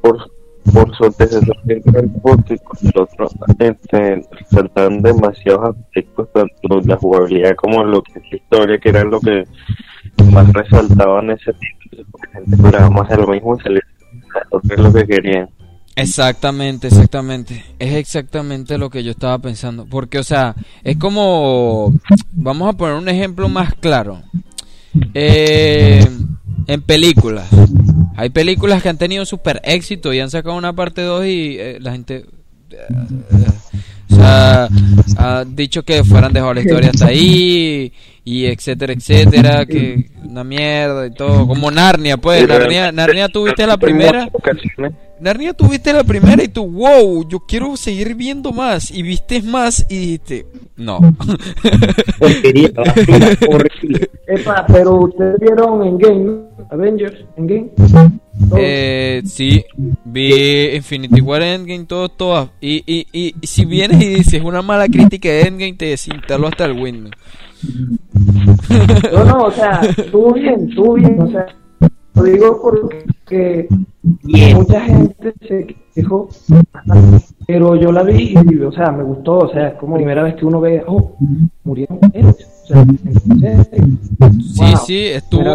[0.00, 0.30] por,
[0.64, 1.56] por por su antecesor
[2.22, 8.24] porque con el otro este, saltan demasiados aspectos tanto la jugabilidad como lo que es
[8.30, 9.44] la historia que era lo que
[10.30, 13.82] más resaltaban ese título porque la más de lo mismo y salir
[14.70, 15.48] es lo que querían
[15.94, 17.64] Exactamente, exactamente.
[17.78, 19.84] Es exactamente lo que yo estaba pensando.
[19.84, 21.92] Porque, o sea, es como...
[22.32, 24.22] Vamos a poner un ejemplo más claro.
[25.14, 26.06] Eh,
[26.66, 27.48] en películas.
[28.16, 31.78] Hay películas que han tenido super éxito y han sacado una parte 2 y eh,
[31.80, 32.26] la gente
[34.12, 34.68] o sea,
[35.16, 37.92] ha dicho que fueran dejado la historia hasta ahí
[38.24, 43.76] y etcétera, etcétera, que una mierda y todo, como Narnia, pues, Narnia, Narnia tuviste la
[43.76, 44.28] primera,
[45.20, 49.84] Narnia tuviste la primera y tú, wow, yo quiero seguir viendo más y viste más
[49.88, 50.46] y dijiste,
[50.76, 51.00] no.
[54.28, 57.70] Epa, pero ustedes vieron en Game, Avengers, en Game.
[58.56, 59.64] Eh, sí,
[60.04, 62.50] vi Infinity War Endgame, todo, todo.
[62.60, 66.64] Y, y, y, si vienes y dices una mala crítica de Endgame, te desinstalo hasta
[66.66, 67.14] el Windows.
[69.12, 71.46] No, no, o sea, estuvo bien, estuvo bien, o sea,
[72.14, 73.68] lo digo porque
[74.12, 76.28] mucha gente se quejó,
[77.46, 80.34] pero yo la vi y, o sea, me gustó, o sea, es como primera vez
[80.34, 81.16] que uno ve, oh,
[81.64, 82.36] murieron ellos.
[82.64, 82.84] O sea,
[84.40, 85.50] sí, sí, estuvo.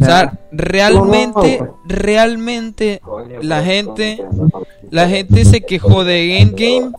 [0.00, 3.00] O sea, realmente, realmente
[3.42, 4.24] la gente,
[4.90, 6.92] la gente se quejó de Endgame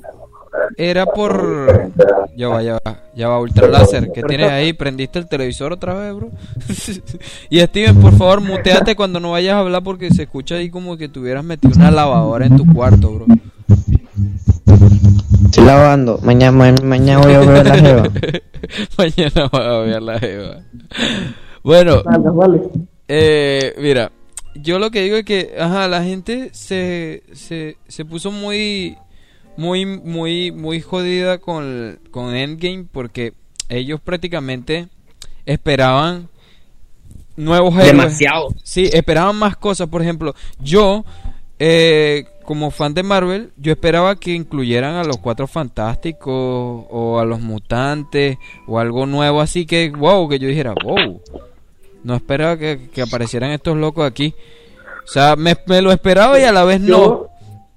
[0.77, 1.91] era por
[2.35, 5.93] ya va, ya va, ya va ultra láser que tienes ahí, prendiste el televisor otra
[5.93, 6.31] vez, bro.
[7.49, 10.97] y Steven, por favor, muteate cuando no vayas a hablar porque se escucha ahí como
[10.97, 13.25] que tuvieras metido una lavadora en tu cuarto, bro.
[15.45, 16.19] Estoy lavando.
[16.23, 18.03] Mañana, mañana voy a ver la jeva.
[18.97, 20.63] Mañana voy a ver la jeva.
[21.63, 22.61] Bueno, vale.
[23.07, 24.11] eh, mira,
[24.55, 28.97] yo lo que digo es que, ajá, la gente se, se, se puso muy,
[29.57, 33.33] muy, muy, muy jodida con, con Endgame porque
[33.69, 34.87] ellos prácticamente
[35.45, 36.29] esperaban
[37.35, 37.91] nuevos héroes.
[37.91, 38.47] Demasiado.
[38.63, 39.87] Sí, esperaban más cosas.
[39.89, 41.05] Por ejemplo, yo,
[41.59, 47.25] eh, como fan de Marvel, yo esperaba que incluyeran a los Cuatro Fantásticos o a
[47.25, 48.37] los Mutantes
[48.67, 51.21] o algo nuevo así que, wow, que yo dijera, wow.
[52.03, 54.35] No esperaba que, que aparecieran estos locos aquí.
[55.05, 56.87] O sea, me, me lo esperaba y a la vez no.
[56.87, 57.29] Yo,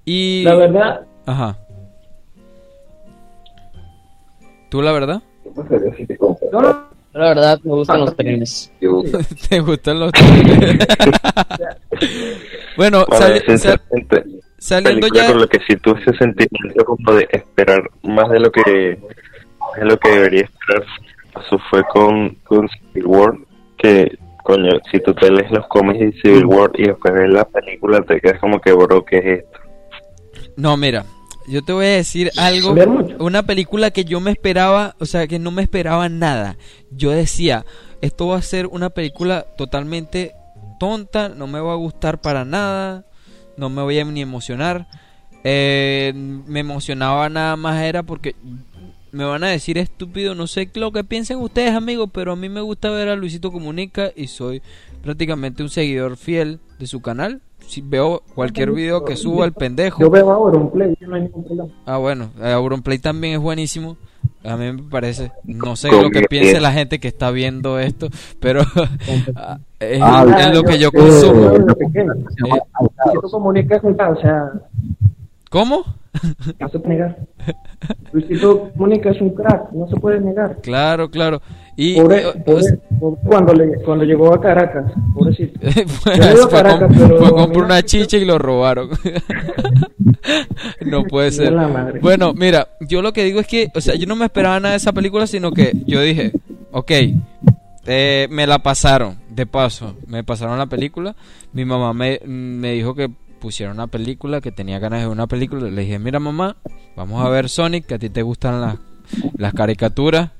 [0.03, 0.43] Y...
[0.43, 1.57] la verdad, Ajá.
[4.77, 5.23] ¿Tú la verdad?
[6.51, 8.71] no, no, La verdad, me gustan los trenes.
[9.49, 10.11] ¿Te gustan los
[12.77, 13.81] Bueno, Bueno, sal- esa
[14.59, 15.25] saliendo ya...
[15.31, 18.99] con lo que sí tuve ese sentimiento como de esperar más de lo que de
[19.85, 20.85] lo que debería esperar.
[21.43, 23.33] Eso fue con, con Civil War,
[23.79, 27.45] que coño, si tú te lees los cómics de Civil War y después ves la
[27.45, 29.59] película, te quedas como que, bro, ¿qué es esto?
[30.55, 31.03] No, mira,
[31.47, 32.75] yo te voy a decir algo,
[33.19, 36.57] una película que yo me esperaba, o sea, que no me esperaba nada.
[36.91, 37.65] Yo decía,
[38.01, 40.33] esto va a ser una película totalmente
[40.79, 43.05] tonta, no me va a gustar para nada,
[43.55, 44.87] no me voy a ni emocionar.
[45.43, 48.35] Eh, me emocionaba nada más era porque
[49.11, 52.49] me van a decir estúpido, no sé lo que piensen ustedes amigos, pero a mí
[52.49, 54.61] me gusta ver a Luisito Comunica y soy
[55.01, 57.41] prácticamente un seguidor fiel de su canal.
[57.67, 60.01] Si veo cualquier video que suba el pendejo.
[60.01, 61.69] yo veo ahora un play, no hay ningún problema.
[61.85, 63.97] Ah, bueno, eh, Auronplay también es buenísimo.
[64.43, 68.07] A mí me parece, no sé lo que piense la gente que está viendo esto,
[68.39, 68.61] pero
[69.35, 71.51] ah, es, Ah, es lo que yo eh, consumo.
[71.57, 74.51] Si tú comunicas con o sea,
[75.49, 75.83] ¿Cómo?
[76.59, 77.17] no se puede negar.
[78.11, 80.59] Luisito Comunica es un crack, no se puede negar.
[80.61, 81.41] Claro, claro.
[81.75, 85.59] Y Pobre, eh, pobre- pobre cuando, le, cuando llegó a Caracas, pobrecito.
[85.87, 88.89] fue, ido a fue Caracas, com- pero fue me una ha chicha y lo robaron.
[90.85, 91.53] no puede ser.
[92.01, 94.71] Bueno, mira, yo lo que digo es que, o sea, yo no me esperaba nada
[94.71, 96.31] de esa película, sino que yo dije,
[96.71, 96.91] ok,
[97.85, 101.15] eh, me la pasaron, de paso, me pasaron la película.
[101.53, 105.27] Mi mamá me, me dijo que pusiera una película, que tenía ganas de ver una
[105.27, 105.69] película.
[105.69, 106.57] Le dije, mira mamá,
[106.95, 108.77] vamos a ver Sonic, que a ti te gustan las,
[109.37, 110.31] las caricaturas.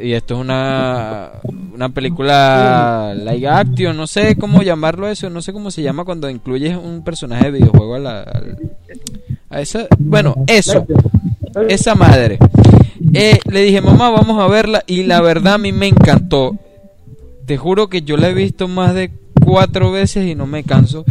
[0.00, 1.32] Y esto es una,
[1.74, 6.30] una película live action, no sé cómo llamarlo eso, no sé cómo se llama cuando
[6.30, 8.42] incluyes un personaje de videojuego a la...
[9.50, 10.86] a esa, bueno, eso,
[11.68, 12.38] esa madre.
[13.14, 16.56] Eh, le dije, mamá, vamos a verla y la verdad a mí me encantó.
[17.44, 19.10] Te juro que yo la he visto más de
[19.44, 21.04] cuatro veces y no me canso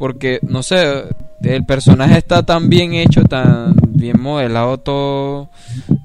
[0.00, 1.04] porque, no sé,
[1.42, 5.50] el personaje está tan bien hecho, tan bien modelado todo.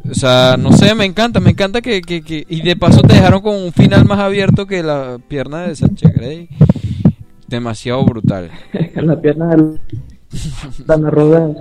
[0.10, 3.14] O sea, no sé, me encanta, me encanta que, que, que- Y de paso te
[3.16, 6.50] dejaron con un final más abierto que la pierna de Sánchez Grey.
[7.48, 8.52] Demasiado brutal.
[8.96, 9.80] la pierna del
[10.86, 11.58] Dana Rodríguez.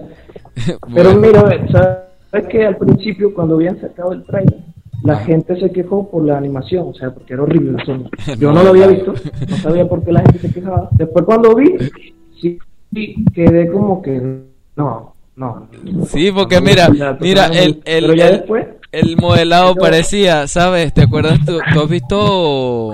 [0.66, 4.58] Pero Bueno, mira, ¿sabes que al principio cuando habían sacado el trailer,
[5.04, 5.24] la Ah.
[5.24, 8.10] gente se quejó por la animación, o sea, porque era horrible el sonido.
[8.38, 9.12] Yo No, no, lo había visto,
[9.48, 10.88] no sabía por qué la gente se quejaba.
[10.92, 11.74] Después cuando vi,
[12.50, 12.58] sí,
[12.94, 14.20] sí, quedé como que
[14.76, 15.68] no, no.
[16.06, 16.88] Sí, porque no, mira,
[17.20, 20.92] mira, el, el, el- después, el modelado parecía, ¿sabes?
[20.94, 21.40] ¿Te acuerdas?
[21.44, 22.92] ¿Tú, tú has visto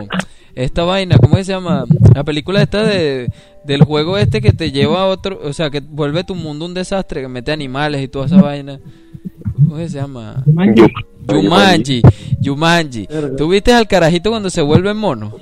[0.54, 1.18] esta vaina?
[1.18, 1.84] ¿Cómo se llama?
[2.14, 3.30] La película esta de,
[3.64, 6.72] del juego este que te lleva a otro, o sea, que vuelve tu mundo un
[6.74, 8.80] desastre, que mete animales y toda esa vaina.
[9.54, 10.42] ¿Cómo se llama?
[11.28, 12.02] Yumanji,
[12.40, 13.06] Yumanji.
[13.06, 13.36] Verga.
[13.36, 15.32] ¿Tú viste al carajito cuando se vuelve mono?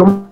[0.00, 0.28] ah,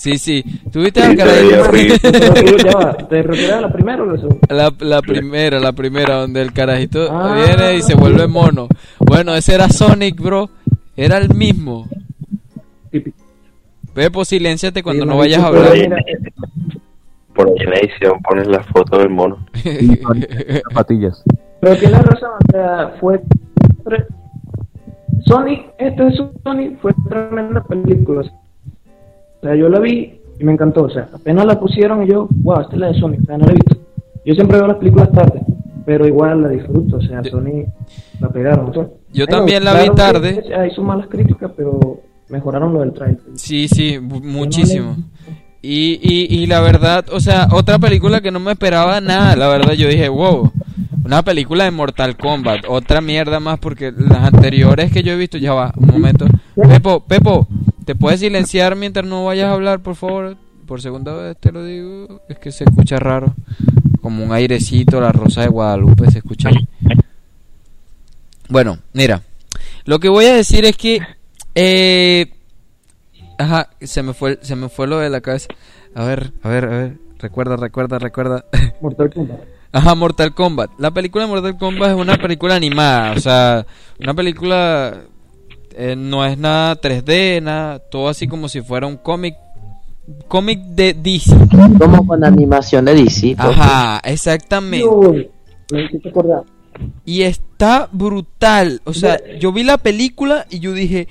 [0.00, 0.42] Sí, sí.
[0.72, 1.68] ¿Tú viste Sí, al se veía carajito?
[1.68, 1.98] horrible.
[2.00, 4.38] pero tú, ya va, ¿te refieres a la primera o la segunda?
[4.48, 7.34] La, la primera, la primera, donde el carajito Ah.
[7.44, 8.66] viene y se vuelve mono.
[8.98, 10.48] Bueno, ese era Sonic, bro.
[10.96, 11.86] Era el mismo.
[13.92, 15.72] Pepo, silénciate cuando Sí, no vayas a hablar.
[17.34, 19.46] Por en la edición pones la foto del mono.
[20.70, 21.22] Zapatillas.
[21.60, 23.20] Pero tienes razón, o sea, fue.
[25.26, 28.22] Sonic, este es Sonic, fue tremenda película.
[29.40, 30.84] O sea, yo la vi y me encantó.
[30.84, 33.38] O sea, apenas la pusieron y yo, wow, esta es la de Sonic, o sea,
[33.38, 33.76] no la he visto.
[34.24, 35.40] Yo siempre veo las películas tarde,
[35.86, 36.96] pero igual la disfruto.
[36.96, 37.68] O sea, Sonic
[38.20, 38.68] la pegaron.
[38.70, 38.86] o sea.
[39.12, 40.54] Yo también la vi claro que tarde.
[40.56, 43.18] Hay sus malas críticas, pero mejoraron lo del trailer.
[43.34, 44.96] Sí, sí, mu- muchísimo.
[45.62, 49.48] Y, y, y la verdad, o sea, otra película que no me esperaba nada, la
[49.48, 50.50] verdad, yo dije, wow,
[51.04, 55.36] una película de Mortal Kombat, otra mierda más porque las anteriores que yo he visto,
[55.36, 56.24] ya va, un momento.
[56.54, 57.46] Pepo, Pepo,
[57.90, 60.36] ¿te puedes silenciar mientras no vayas a hablar, por favor?
[60.64, 63.34] Por segunda vez te lo digo, es que se escucha raro.
[64.00, 66.68] como un airecito, la rosa de Guadalupe se escucha ahí.
[68.48, 69.22] Bueno, mira,
[69.86, 71.00] lo que voy a decir es que,
[71.56, 72.32] eh,
[73.36, 75.48] ajá, se me fue, se me fue lo de la cabeza.
[75.92, 78.44] A ver, a ver, a ver, recuerda, recuerda, recuerda.
[78.80, 79.40] Mortal Kombat.
[79.72, 80.70] Ajá, Mortal Kombat.
[80.78, 83.66] La película de Mortal Kombat es una película animada, o sea,
[83.98, 84.96] una película
[85.80, 89.34] eh, no es nada 3D, nada, todo así como si fuera un cómic
[90.28, 91.34] cómic de DC.
[91.78, 93.36] Como con animación de DC.
[93.36, 93.56] pues.
[93.56, 94.86] Ajá, exactamente.
[94.86, 95.30] Uy,
[95.72, 95.88] me.
[97.04, 98.82] Y está brutal.
[98.84, 101.08] O sea, yo vi la película y yo dije,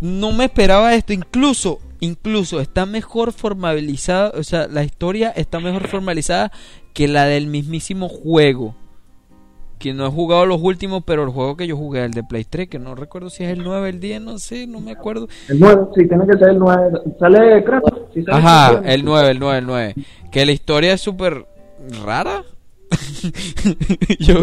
[0.00, 1.12] no me esperaba esto.
[1.12, 4.32] Incluso, incluso está mejor formalizada.
[4.38, 6.52] O sea, la historia está mejor formalizada
[6.92, 8.74] que la del mismísimo juego.
[9.82, 12.44] Que no he jugado los últimos, pero el juego que yo jugué, el de Play
[12.44, 15.26] 3, que no recuerdo si es el 9, el 10, no sé, no me acuerdo.
[15.48, 17.00] El 9, sí, tiene que ser el 9.
[17.18, 18.02] ¿Sale Kratos?
[18.14, 18.86] Sí, sale Ajá, Kratos.
[18.88, 19.94] el 9, el 9, el 9.
[20.30, 21.46] Que la historia es súper
[22.04, 22.44] rara.
[24.20, 24.34] yo,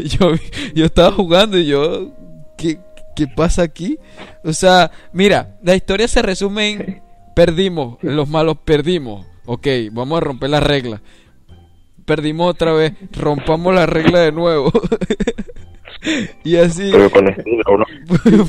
[0.00, 0.32] yo,
[0.74, 2.10] yo estaba jugando y yo,
[2.58, 2.80] ¿qué,
[3.14, 4.00] ¿qué pasa aquí?
[4.42, 7.02] O sea, mira, la historia se resume en
[7.36, 9.24] perdimos, los malos perdimos.
[9.46, 11.00] Ok, vamos a romper las reglas.
[12.04, 14.70] Perdimos otra vez, rompamos la regla de nuevo.
[16.44, 16.90] y así.
[16.92, 17.84] Pero con estilo, ¿no?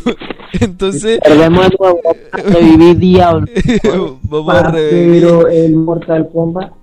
[0.60, 2.00] Entonces, Perdemos de nuevo,
[2.34, 3.48] revivir diablo.
[4.24, 5.22] vamos a revivir.
[5.24, 6.74] Pero el Mortal Kombat.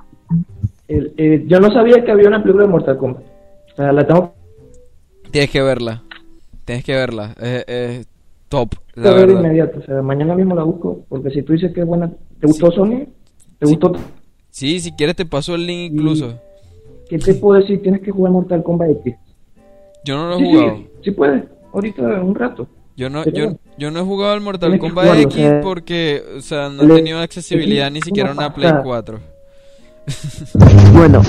[0.89, 3.23] el- el- yo no sabía que había una película de Mortal Kombat.
[3.73, 4.35] O sea, la tengo
[5.31, 6.03] Tienes que verla.
[6.64, 7.35] Tienes que verla.
[7.41, 8.07] Es, es
[8.49, 9.41] top, la verdad.
[9.41, 9.79] inmediato.
[9.79, 11.05] O sea, mañana mismo la busco.
[11.09, 12.11] Porque si tú dices que es buena.
[12.41, 13.07] ¿Te gustó Sony?
[13.59, 13.73] ¿Te Sí.
[13.77, 13.93] gustó?
[14.51, 16.39] Sí, si quieres te paso el link incluso.
[17.13, 17.83] ¿Qué te puedo decir?
[17.83, 19.15] Tienes que jugar Mortal Kombat X.
[20.03, 20.77] Yo no lo he Sí, jugado.
[20.77, 21.45] sí, sí puedes.
[21.75, 22.67] Ahorita, un rato.
[22.97, 26.23] Yo no, yo, yo no he jugado el Mortal Kombat jugarlo, X o sea, porque,
[26.39, 28.83] o sea, no he le- tenido accesibilidad ni siquiera a una Play pasada.
[28.83, 29.21] 4.
[30.95, 31.21] Bueno,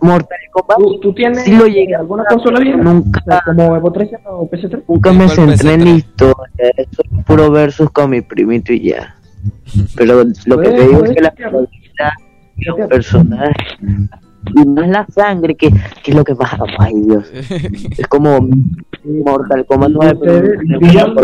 [0.00, 2.78] Mortal Kombat ¿Tú, tú tienes Sí lo llegué alguna consola vieja?
[2.78, 4.82] nunca- O sea, como Evo 3 o PS3.
[4.88, 5.84] nunca me centré en PS3.
[5.84, 6.72] la historia.
[6.76, 9.16] Eso es puro versus con mi primito y ya.
[9.96, 12.12] Pero lo que te digo es que la jugabilidad
[12.56, 13.78] y los personajes
[14.54, 15.70] y más la sangre que,
[16.02, 16.66] que es lo que amo.
[16.78, 17.30] Ay Dios.
[17.98, 18.40] Es como
[19.04, 20.60] Mortal Kombat 9 pero Ustedes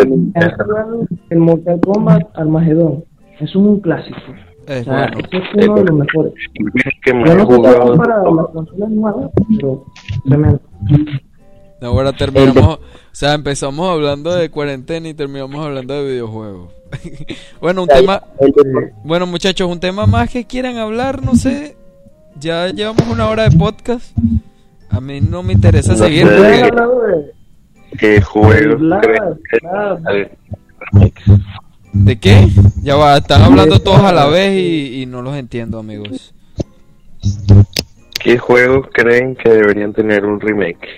[0.01, 3.05] en el Mortal Kombat Armagedón.
[3.41, 4.19] Es un clásico.
[4.67, 5.29] Es O sea, bueno.
[5.31, 6.33] es uno de los mejores.
[7.05, 7.93] que me Yo he no jugado.
[7.93, 9.85] es para las consolas nuevas, pero
[10.25, 10.61] tremendo.
[11.83, 12.81] Ahora terminamos, o
[13.13, 16.73] sea, empezamos hablando de cuarentena y terminamos hablando de videojuegos.
[17.61, 18.23] bueno, un tema,
[19.05, 21.77] bueno muchachos, un tema más que quieran hablar, no sé.
[22.41, 24.17] Ya llevamos una hora de podcast.
[24.91, 26.27] A mí no me interesa No seguir.
[26.27, 26.71] sé.
[26.73, 27.35] Porque-
[27.99, 30.01] ¿Qué juego Blas, creen que Blas.
[30.07, 30.31] al-
[31.93, 32.49] ¿De qué?
[32.83, 36.35] Ya va, están hablando todos a la vez y, y no los entiendo, amigos.
[38.21, 40.89] ¿Qué juegos creen que deberían tener un remake?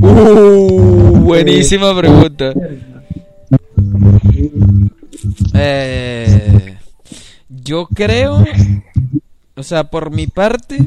[0.00, 2.54] Uh, buenísima pregunta.
[5.54, 6.76] Eh,
[7.50, 8.42] yo creo,
[9.56, 10.78] o sea, por mi parte,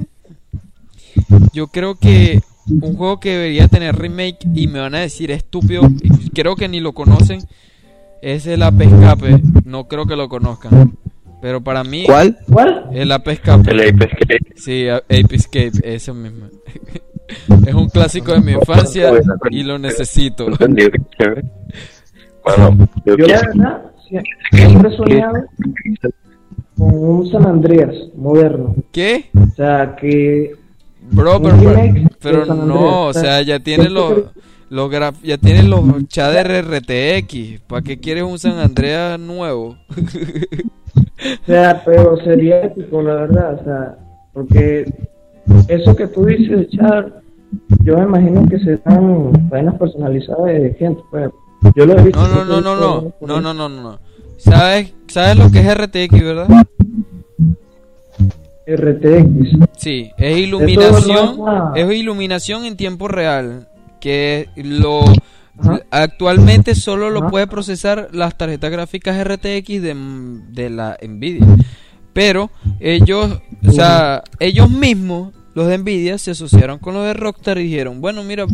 [1.54, 5.84] yo creo que un juego que debería tener remake y me van a decir estúpido,
[6.04, 7.40] y creo que ni lo conocen,
[8.22, 9.42] es el Ape Escape.
[9.66, 10.98] No creo que lo conozcan.
[11.42, 12.38] Pero para mí, ¿Cuál?
[12.52, 12.86] ¿Cuál?
[12.94, 13.72] el Ape Escape.
[13.72, 14.40] El Ape Escape.
[14.58, 16.48] Sí, a- Ape Escape, eso mismo.
[17.68, 19.12] es un clásico de mi infancia
[19.50, 20.48] y lo necesito.
[22.44, 25.34] Bueno, yo Yo la verdad sie- siempre he soñado
[26.80, 28.76] con un San Andreas moderno.
[28.92, 29.30] ¿Qué?
[29.36, 30.56] O sea, que
[31.12, 31.42] Bro,
[32.22, 34.14] pero, no, o sea, ya tiene los
[34.70, 37.62] los graf- ya tiene los shaders RTX.
[37.68, 39.76] ¿Para qué quieres un San Andreas nuevo?
[39.96, 43.98] O sea, pero sería épico, la verdad, o sea,
[44.34, 44.86] porque
[45.68, 47.22] eso que tú dices, Char,
[47.84, 51.30] yo me imagino que serán vainas personalizadas de gente, pues.
[51.76, 52.20] Yo lo he visto.
[52.20, 54.00] No, no, no, no, no, no, no, no, no.
[54.40, 56.48] ¿Sabes, sabes lo que es RTX, verdad?
[58.66, 59.28] RTX.
[59.78, 63.68] Sí, es iluminación, no es iluminación en tiempo real,
[64.00, 65.02] que lo
[65.58, 65.82] Ajá.
[65.92, 67.30] actualmente solo lo Ajá.
[67.30, 69.96] puede procesar las tarjetas gráficas RTX de,
[70.50, 71.46] de la Nvidia.
[72.14, 77.58] Pero ellos, o sea, ellos mismos, los de Nvidia, se asociaron con los de Rockstar
[77.58, 78.46] y dijeron, bueno, mira,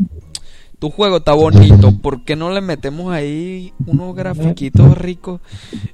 [0.80, 5.42] tu juego está bonito, ¿por qué no le metemos ahí unos grafiquitos ricos?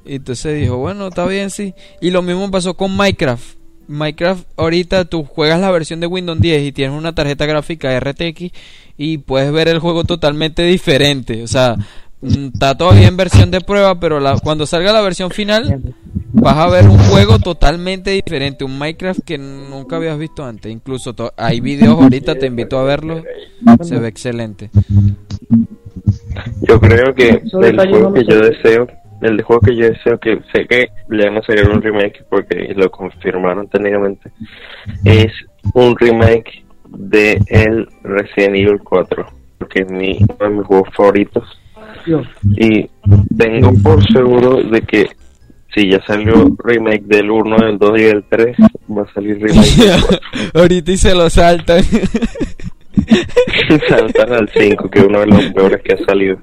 [0.06, 1.74] Y entonces dijo, bueno, está bien, sí.
[2.02, 3.58] Y lo mismo pasó con Minecraft.
[3.88, 8.52] Minecraft, ahorita tú juegas la versión de Windows 10 y tienes una tarjeta gráfica RTX
[8.98, 11.44] y puedes ver el juego totalmente diferente.
[11.44, 11.76] O sea,
[12.22, 15.94] está todavía en versión de prueba, pero la, cuando salga la versión final
[16.34, 20.72] vas a ver un juego totalmente diferente, un Minecraft que nunca habías visto antes.
[20.72, 23.24] Incluso to- hay videos ahorita, te invito a verlos,
[23.82, 24.70] se ve excelente.
[26.62, 28.88] Yo creo que el juego que yo deseo,
[29.22, 32.74] el juego que yo deseo que sé que le van a sacar un remake porque
[32.76, 34.32] lo confirmaron técnicamente,
[35.04, 35.32] es
[35.74, 39.26] un remake de el Resident Evil 4,
[39.58, 41.44] porque es mi, uno de mis juegos favoritos.
[42.58, 42.89] Y
[43.38, 45.08] tengo por seguro de que
[45.74, 48.58] si ya salió remake del 1, del 2 y del 3,
[48.98, 50.20] va a salir remake del 4.
[50.62, 51.84] ahorita y se lo saltan.
[53.88, 56.38] Saltan al 5, que es uno de los peores que ha salido.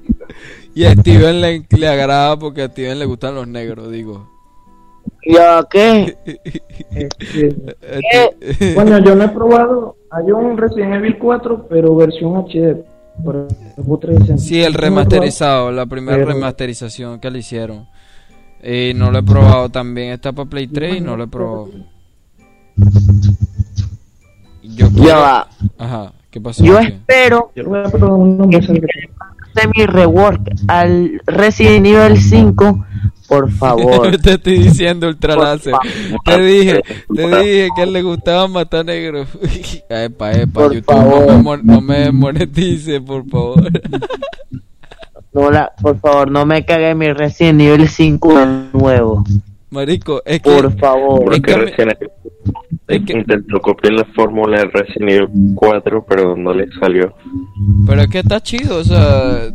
[0.73, 4.27] y a Steven le, le agrada porque a Steven le gustan los negros, digo.
[5.25, 6.15] ¿Ya qué?
[6.25, 9.95] Este, Eh, Bueno, yo no he probado.
[10.11, 12.83] Hay un Resident Evil 4, pero versión HD.
[13.23, 13.47] Por el
[13.83, 14.37] Xbox 360.
[14.43, 17.87] Sí, el remasterizado, la primera Pero- remasterización que le hicieron.
[18.63, 20.11] Y no lo he probado también.
[20.13, 21.69] Está para Play 3 y no lo he probado.
[24.63, 25.47] Yo Ya quiero- va.
[25.77, 26.63] Ajá, ¿qué pasó?
[26.63, 28.81] Yo espero Yo lo voy a probar uno que hacer
[29.75, 32.85] mi rework al Resident Evil 5,
[33.29, 34.17] por favor.
[34.21, 36.81] te estoy diciendo Te dije,
[37.15, 39.27] te dije que a él le gustaba matar negros.
[39.89, 41.63] epa, epa, Por YouTube no favor.
[41.63, 43.69] me, no me monetice, por favor.
[45.31, 49.23] No la, por favor, no me cague mi Resident Evil 5 de nuevo.
[49.69, 51.31] Marico, es que Por favor.
[51.35, 51.89] Es que recién
[52.87, 57.13] es que- intentó copiar la fórmula del Resident Evil 4, pero no le salió.
[57.85, 59.51] Pero es que está chido, o sea,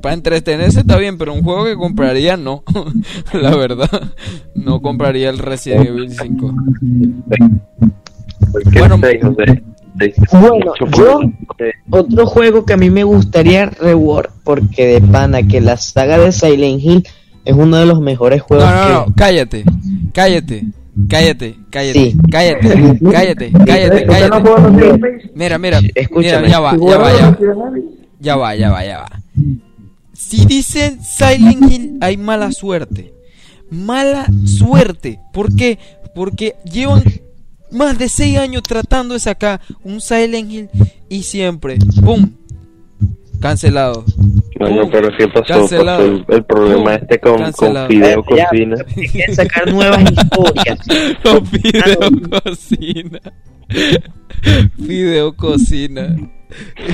[0.00, 2.62] para entretenerse está bien, pero un juego que compraría no,
[3.32, 3.90] la verdad,
[4.54, 6.54] no compraría el Resident Evil 5.
[8.52, 11.20] Porque Bueno, yo-
[11.90, 16.30] Otro juego que a mí me gustaría rework, porque de pana que la saga de
[16.32, 17.06] Silent Hill
[17.44, 19.12] es uno de los mejores No, juegos no, no, que...
[19.16, 19.64] cállate,
[20.12, 20.64] cállate,
[21.08, 22.16] cállate, cállate, Sí.
[22.30, 22.68] cállate,
[23.12, 25.30] cállate, cállate, ¿Usted no cállate.
[25.34, 26.42] Mira, mira, Escúchame.
[26.42, 27.36] mira, ya va, ya va,
[28.20, 29.08] Ya va, ya va, ya va.
[30.18, 33.14] Si dicen Silent Hill, hay mala suerte.
[33.70, 35.20] Mala suerte.
[35.32, 35.78] ¿Por qué?
[36.12, 37.04] Porque llevan
[37.70, 40.70] más de 6 años tratando de sacar un Silent Hill
[41.08, 42.32] y siempre, ¡pum!
[43.40, 44.04] Cancelado.
[44.58, 45.44] Bueno, Pum, pero ¿qué pasó?
[45.46, 45.98] cancelado.
[45.98, 47.86] Pasó el, el problema este con, con.
[47.88, 48.76] Fideo Cocina.
[49.12, 50.78] Quieren sacar nuevas historias.
[51.22, 52.10] Con Fideo
[52.44, 53.20] Cocina.
[54.86, 56.16] Fideo Cocina.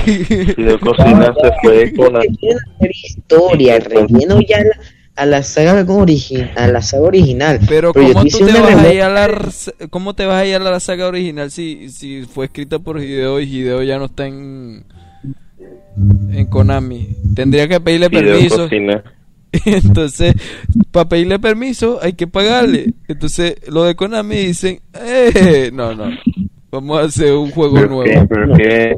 [0.05, 2.21] Fideo Cocina se fue con la...
[2.89, 4.79] Historia, relleno ya la-
[5.17, 7.59] a la saga origi- a la saga original.
[7.69, 10.45] Pero yo ¿cómo te tú te vas a ir a la cómo te vas a
[10.45, 14.05] ir a la saga original si, si fue escrita por Hideo y Hideo ya no
[14.05, 14.83] está en
[16.31, 17.09] en Konami?
[17.35, 18.67] Tendría que pedirle permiso.
[19.65, 20.33] Entonces,
[20.91, 22.93] para pedirle permiso hay que pagarle.
[23.07, 26.09] Entonces, lo de Konami dicen, eh, no, no.
[26.71, 28.27] Vamos a hacer un juego Pero nuevo.
[28.27, 28.97] pero de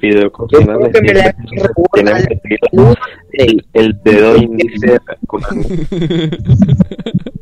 [0.00, 2.96] Fideo que
[3.32, 5.42] el, el dedo índice con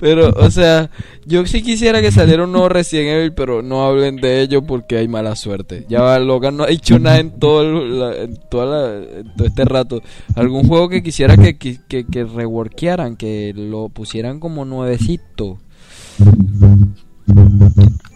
[0.00, 0.90] Pero, o sea,
[1.26, 4.96] yo sí quisiera que saliera un nuevo Resident Evil, pero no hablen de ello porque
[4.96, 5.84] hay mala suerte.
[5.88, 9.36] Ya va, Logan no ha dicho nada en todo, el- la- en toda la- en
[9.36, 10.02] todo este rato.
[10.34, 15.58] Algún juego que quisiera que, que, que, que reworkearan, que lo pusieran como nuevecito.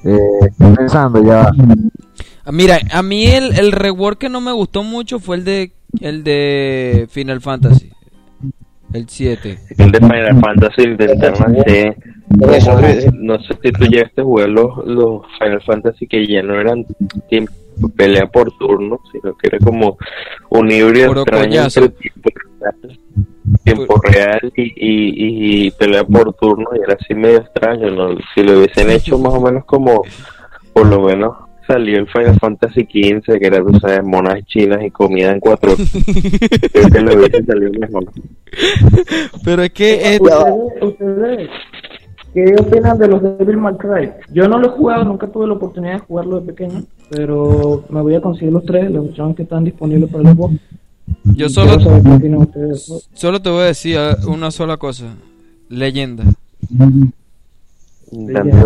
[0.05, 0.19] Eh,
[0.49, 1.51] estoy pensando ya.
[2.45, 5.73] Ah, Mira, a mí el, el rework que no me gustó mucho fue el de
[6.01, 7.91] el de Final Fantasy.
[8.93, 9.59] El 7.
[9.79, 11.97] el de Final Fantasy intentaron hacer
[12.29, 16.85] no sé si tú llegaste a jugar los, los Final Fantasy que ya no eran
[17.29, 17.53] tiempo,
[17.97, 19.97] pelea por turno sino que era como
[20.51, 22.99] un híbrido extraño entre tiempo real,
[23.65, 28.19] tiempo real y, y, y pelea por turno y era así medio extraño ¿no?
[28.35, 30.03] si lo hubiesen hecho más o menos como
[30.73, 34.91] por lo menos salió el Final Fantasy XV que era tú sabes monas chinas y
[34.91, 35.73] comida en cuatro
[36.73, 38.05] creo que lo hubiese salido mejor
[39.45, 41.51] Pero es que es- ¿Ustedes, ustedes
[42.35, 44.11] qué opinan de los Devil May Cry?
[44.33, 48.01] Yo no lo he jugado, nunca tuve la oportunidad de jugarlo de pequeño, pero me
[48.03, 50.57] voy a conseguir los tres, los opciones que están disponibles para los juegos.
[51.37, 52.47] yo solo juego.
[53.15, 55.15] solo te voy a decir ah, una sola cosa.
[55.69, 56.25] Leyenda.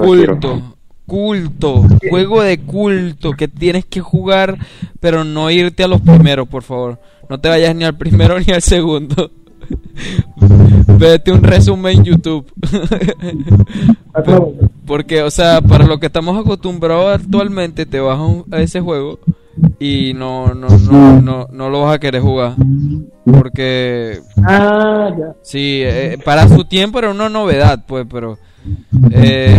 [0.05, 0.77] Culto.
[1.13, 1.85] Culto.
[2.09, 4.57] Juego de culto que tienes que jugar,
[4.99, 6.99] pero no irte a los primeros, por favor.
[7.29, 9.31] No te vayas ni al primero ni al segundo.
[10.99, 12.51] Vete un resumen en YouTube.
[14.87, 18.19] Porque, o sea, para lo que estamos acostumbrados actualmente, te vas
[18.51, 19.19] a ese juego
[19.79, 22.55] y no, no, no, no, no lo vas a querer jugar.
[23.27, 25.35] Porque Ah, ya.
[25.43, 28.39] sí, eh, para su tiempo era una novedad, pues, pero
[29.11, 29.55] eh,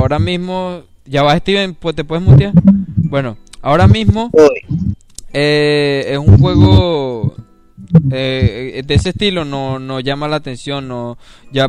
[0.00, 2.52] ahora mismo, ya va Steven, pues te puedes mutear.
[2.96, 4.30] Bueno, ahora mismo
[5.32, 7.34] eh, es un juego
[8.10, 11.18] eh, de ese estilo no, no llama la atención no
[11.52, 11.68] ya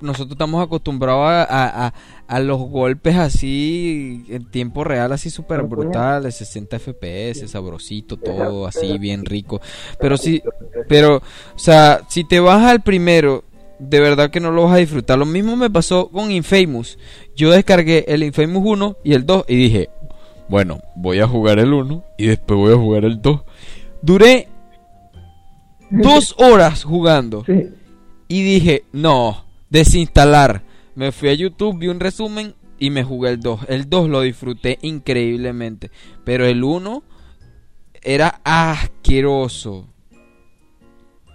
[0.00, 1.94] nosotros estamos acostumbrados a, a- a-
[2.26, 8.66] a los golpes así en tiempo real así súper brutal de 60 fps sabrosito todo
[8.66, 9.60] así bien rico.
[10.00, 10.42] Pero sí
[10.88, 13.44] pero o sea si te vas al primero
[13.88, 16.98] de verdad que no lo vas a disfrutar lo mismo me pasó con Infamous
[17.36, 19.90] yo descargué el Infamous 1 y el 2 y dije
[20.48, 23.40] bueno voy a jugar el 1 y después voy a jugar el 2
[24.02, 24.48] duré
[25.90, 27.68] dos horas jugando Sí.
[28.28, 30.62] y dije, no, desinstalar.
[30.94, 33.60] Me fui a YouTube, vi un resumen y me jugué el 2.
[33.68, 35.90] El 2 lo disfruté increíblemente,
[36.24, 37.02] pero el 1
[38.02, 39.91] era asqueroso.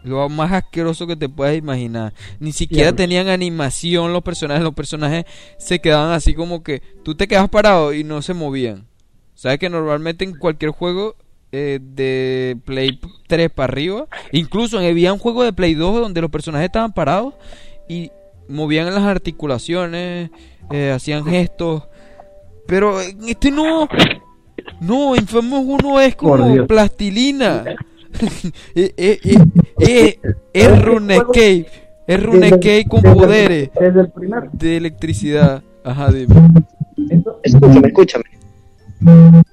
[0.07, 2.13] Lo más asqueroso que te puedas imaginar.
[2.39, 4.63] Ni siquiera tenían animación los personajes.
[4.63, 5.25] Los personajes
[5.57, 8.87] se quedaban así como que tú te quedas parado y no se movían.
[9.35, 11.15] Sabes que normalmente en cualquier juego
[11.51, 16.31] eh, de Play 3 para arriba, incluso había un juego de Play 2 donde los
[16.31, 17.35] personajes estaban parados
[17.87, 18.11] y
[18.49, 20.31] movían las articulaciones,
[20.71, 21.83] eh, hacían gestos,
[22.67, 23.87] pero en este no,
[24.81, 27.63] no, Infamous 1 es como plastilina.
[28.75, 29.19] Eh, eh,
[29.79, 30.19] eh,
[30.53, 31.65] es RuneScape,
[32.07, 34.49] es RuneScape con poderes Desde el primer.
[34.51, 35.61] de electricidad.
[35.83, 36.35] Ajá, dime.
[37.43, 38.23] Escúchame, escúchame.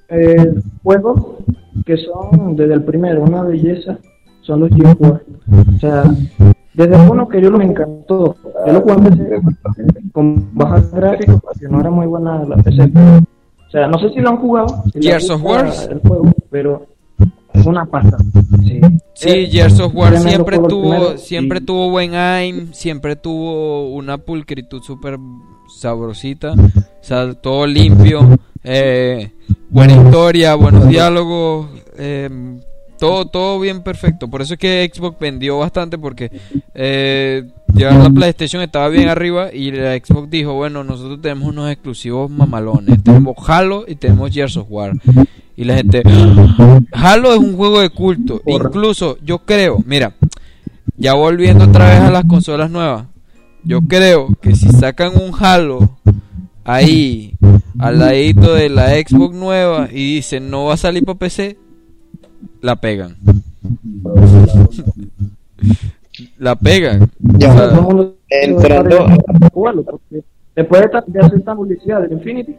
[0.09, 1.21] eh, juegos
[1.85, 3.97] que son desde el primero una belleza
[4.41, 5.21] son los War.
[5.75, 6.03] O sea,
[6.73, 8.35] desde el uno que yo me encantó.
[8.67, 9.41] Yo lo jugué en PC
[10.11, 12.91] con bajas gráficas porque no era muy buena la PC.
[13.67, 14.83] O sea, no sé si lo han jugado.
[14.93, 15.71] si Gears of War.
[15.89, 16.85] El juego, pero
[17.65, 18.17] una pasta.
[18.63, 18.81] Sí,
[19.13, 24.17] Sí, Es Gears of War siempre tuvo, siempre y- tuvo buen aim, siempre tuvo una
[24.17, 25.17] pulcritud súper
[25.79, 29.31] sabrosita, o sea, todo limpio, eh,
[29.69, 31.67] buena historia, buenos diálogos,
[31.97, 32.29] eh,
[32.99, 34.29] todo, todo bien perfecto.
[34.29, 36.31] Por eso es que Xbox vendió bastante porque
[36.73, 41.71] eh, ya la PlayStation estaba bien arriba y la Xbox dijo, bueno, nosotros tenemos unos
[41.71, 44.93] exclusivos mamalones, tenemos Halo y tenemos Gears of War.
[45.57, 46.03] Y la gente,
[46.91, 48.41] Halo es un juego de culto.
[48.45, 50.13] Incluso yo creo, mira,
[50.97, 53.05] ya volviendo otra vez a las consolas nuevas,
[53.63, 55.97] yo creo que si sacan un Halo
[56.65, 57.33] ahí
[57.79, 61.57] al ladito de la Xbox nueva y dicen no va a salir para PC,
[62.61, 63.15] la pegan.
[66.37, 67.09] la pegan.
[67.19, 68.09] Ya, O sea,
[68.41, 69.07] entrando-
[70.55, 72.55] después de, ta- de hacer esta publicidad del Infinity,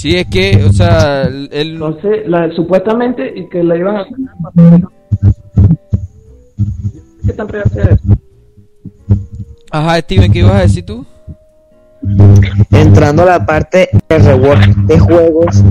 [0.00, 4.06] sí, es que, o sea, el, entonces la, supuestamente y que la iban a.
[7.26, 8.02] ¿Qué tan real sea eso?
[9.70, 11.06] ajá, Steven, ¿qué ibas a decir tú?
[12.70, 15.62] entrando a la parte de reward de juegos,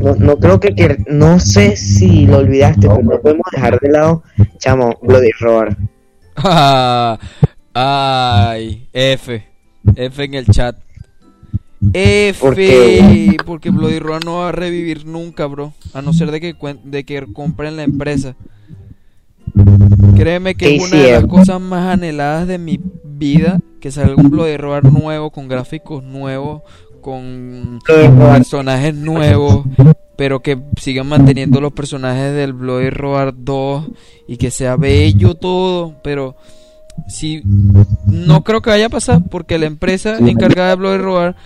[0.00, 3.88] no, no creo que, que- no sé si lo olvidaste, pero no podemos dejar de
[3.90, 4.22] lado,
[4.58, 5.76] chamo, Bloody Roar.
[6.36, 7.18] Ah,
[7.74, 9.44] Ay, F.
[9.96, 10.76] F en el chat.
[11.92, 12.40] F.
[12.40, 13.36] ¿Por qué?
[13.44, 15.72] Porque Bloody Roar no va a revivir nunca, bro.
[15.92, 18.36] A no ser de que, de que compren la empresa.
[20.16, 23.60] Créeme que es una de las cosas más anheladas de mi vida.
[23.80, 26.62] Que salga un Bloody Roar nuevo, con gráficos nuevos,
[27.02, 29.66] con personajes nuevos,
[30.16, 33.88] pero que sigan manteniendo los personajes del Bloody Roar 2
[34.28, 36.36] y que sea bello todo, pero
[37.08, 37.42] si
[38.12, 41.36] no creo que vaya a pasar porque la empresa encargada de Bloody Roar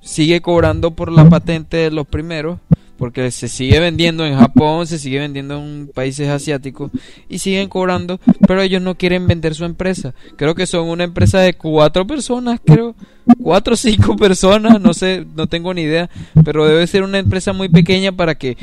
[0.00, 2.58] sigue cobrando por la patente de los primeros
[2.98, 6.90] porque se sigue vendiendo en Japón, se sigue vendiendo en países asiáticos
[7.28, 10.14] y siguen cobrando, pero ellos no quieren vender su empresa.
[10.36, 12.94] Creo que son una empresa de cuatro personas, creo,
[13.42, 16.08] cuatro o cinco personas, no sé, no tengo ni idea,
[16.44, 18.56] pero debe ser una empresa muy pequeña para que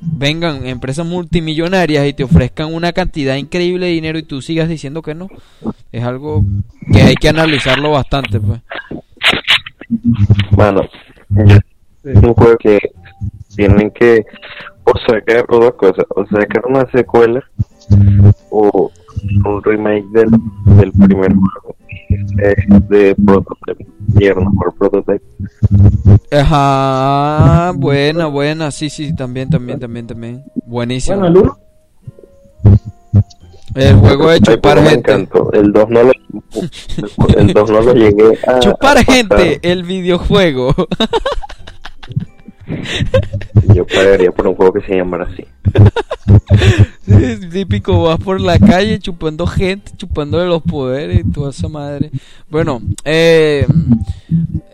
[0.00, 5.02] vengan empresas multimillonarias y te ofrezcan una cantidad increíble de dinero y tú sigas diciendo
[5.02, 5.28] que no.
[5.90, 6.44] Es algo
[6.92, 8.60] que hay que analizarlo bastante, pues.
[12.04, 12.78] Es un juego que
[13.54, 14.24] tienen que
[14.84, 17.42] o sacar o dos cosas, o sacar una secuela
[18.50, 18.90] o
[19.44, 20.30] un remake del,
[20.76, 21.76] del primer juego
[22.42, 22.54] eh,
[22.88, 23.86] de Prototype,
[24.30, 25.24] a jugar Prototype.
[26.30, 30.44] Ajá, buena, buena, sí, sí, también, también, también, también.
[30.66, 31.18] Buenísimo.
[31.18, 31.58] Bueno, el uno,
[33.74, 35.12] El juego de chupar me gente.
[35.12, 35.52] encantó.
[35.52, 36.12] El 2 no lo,
[37.36, 40.74] el 2 no lo llegué a Chupar a gente, el videojuego.
[43.74, 45.44] Yo pagaría por un juego que se llamara así.
[47.04, 51.68] Sí, típico, vas por la calle chupando gente, chupando de los poderes y toda esa
[51.68, 52.10] madre.
[52.48, 53.66] Bueno, eh,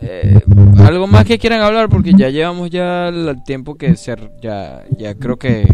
[0.01, 0.39] eh,
[0.77, 5.15] algo más que quieran hablar porque ya llevamos ya el tiempo que ser, ya, ya
[5.15, 5.67] creo que,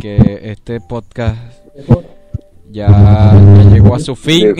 [0.00, 1.38] que este podcast
[2.70, 3.32] ya,
[3.72, 4.54] llegó a su fin.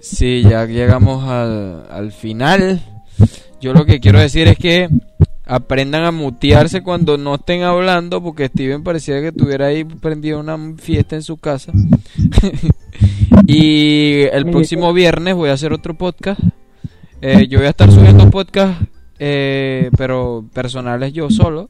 [0.00, 2.80] Sí, ya llegamos al, al final.
[3.60, 4.88] Yo lo que quiero decir es que
[5.44, 10.56] aprendan a mutearse cuando no estén hablando, porque Steven parecía que estuviera ahí prendido una
[10.76, 11.72] fiesta en su casa.
[13.46, 16.40] y el próximo viernes voy a hacer otro podcast.
[17.20, 18.80] Eh, yo voy a estar subiendo podcast,
[19.18, 21.68] eh, pero personales yo solo.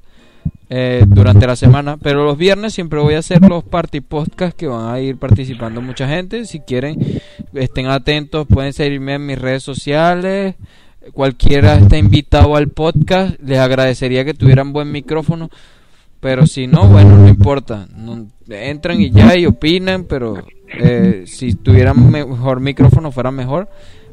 [0.72, 4.68] Eh, durante la semana, pero los viernes siempre voy a hacer los party podcast que
[4.68, 6.44] van a ir participando mucha gente.
[6.44, 6.96] Si quieren,
[7.54, 10.54] estén atentos, pueden seguirme en mis redes sociales,
[11.12, 13.40] cualquiera está invitado al podcast.
[13.40, 15.50] Les agradecería que tuvieran buen micrófono.
[16.20, 17.88] Pero si no, bueno, no importa.
[18.48, 20.44] entran y ya y opinan, pero
[20.78, 23.68] eh, si tuvieran mejor micrófono fuera mejor.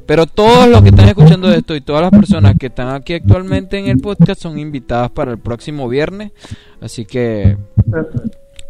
[0.05, 3.77] Pero todos los que están escuchando esto y todas las personas que están aquí actualmente
[3.77, 6.31] en el podcast son invitadas para el próximo viernes.
[6.79, 7.57] Así que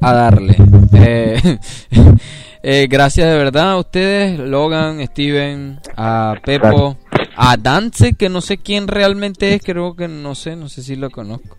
[0.02, 0.56] a darle.
[0.94, 1.60] Eh,
[2.64, 6.98] eh, gracias de verdad a ustedes, Logan, Steven, a Pepo
[7.38, 10.96] a Dance, que no sé quién realmente es, creo que no sé, no sé si
[10.96, 11.56] lo conozco,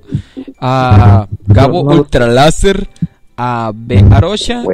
[0.61, 2.89] a Gabo Ultraláser,
[3.37, 4.05] a B.
[4.11, 4.65] Arocha.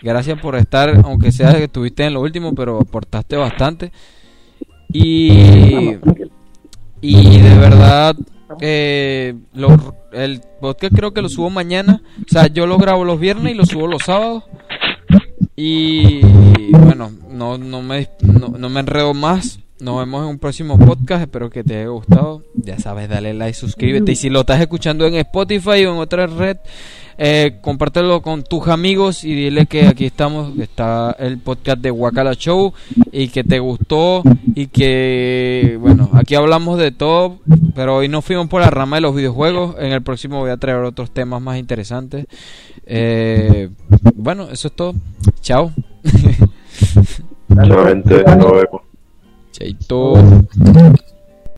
[0.00, 3.90] Gracias por estar, aunque sea que estuviste en lo último, pero aportaste bastante.
[4.92, 5.96] Y,
[7.00, 8.14] y de verdad,
[8.60, 9.34] eh,
[10.12, 12.00] el podcast creo que lo subo mañana.
[12.20, 14.44] O sea, yo lo grabo los viernes y lo subo los sábados.
[15.56, 16.20] Y
[16.70, 19.58] bueno, no, no, me, no me enredo más.
[19.80, 21.22] Nos vemos en un próximo podcast.
[21.22, 22.42] Espero que te haya gustado.
[22.54, 24.12] Ya sabes, dale like, suscríbete.
[24.12, 26.56] Y si lo estás escuchando en Spotify o en otra red,
[27.16, 30.58] eh, compártelo con tus amigos y dile que aquí estamos.
[30.58, 32.72] Está el podcast de Wakala Show
[33.12, 34.24] y que te gustó.
[34.56, 37.38] Y que, bueno, aquí hablamos de todo.
[37.76, 39.76] Pero hoy no fuimos por la rama de los videojuegos.
[39.78, 42.26] En el próximo voy a traer otros temas más interesantes.
[42.84, 43.70] Eh,
[44.16, 44.94] bueno, eso es todo.
[45.40, 45.70] Chao.
[47.54, 48.24] Chao, gente.
[49.58, 50.14] Chaito.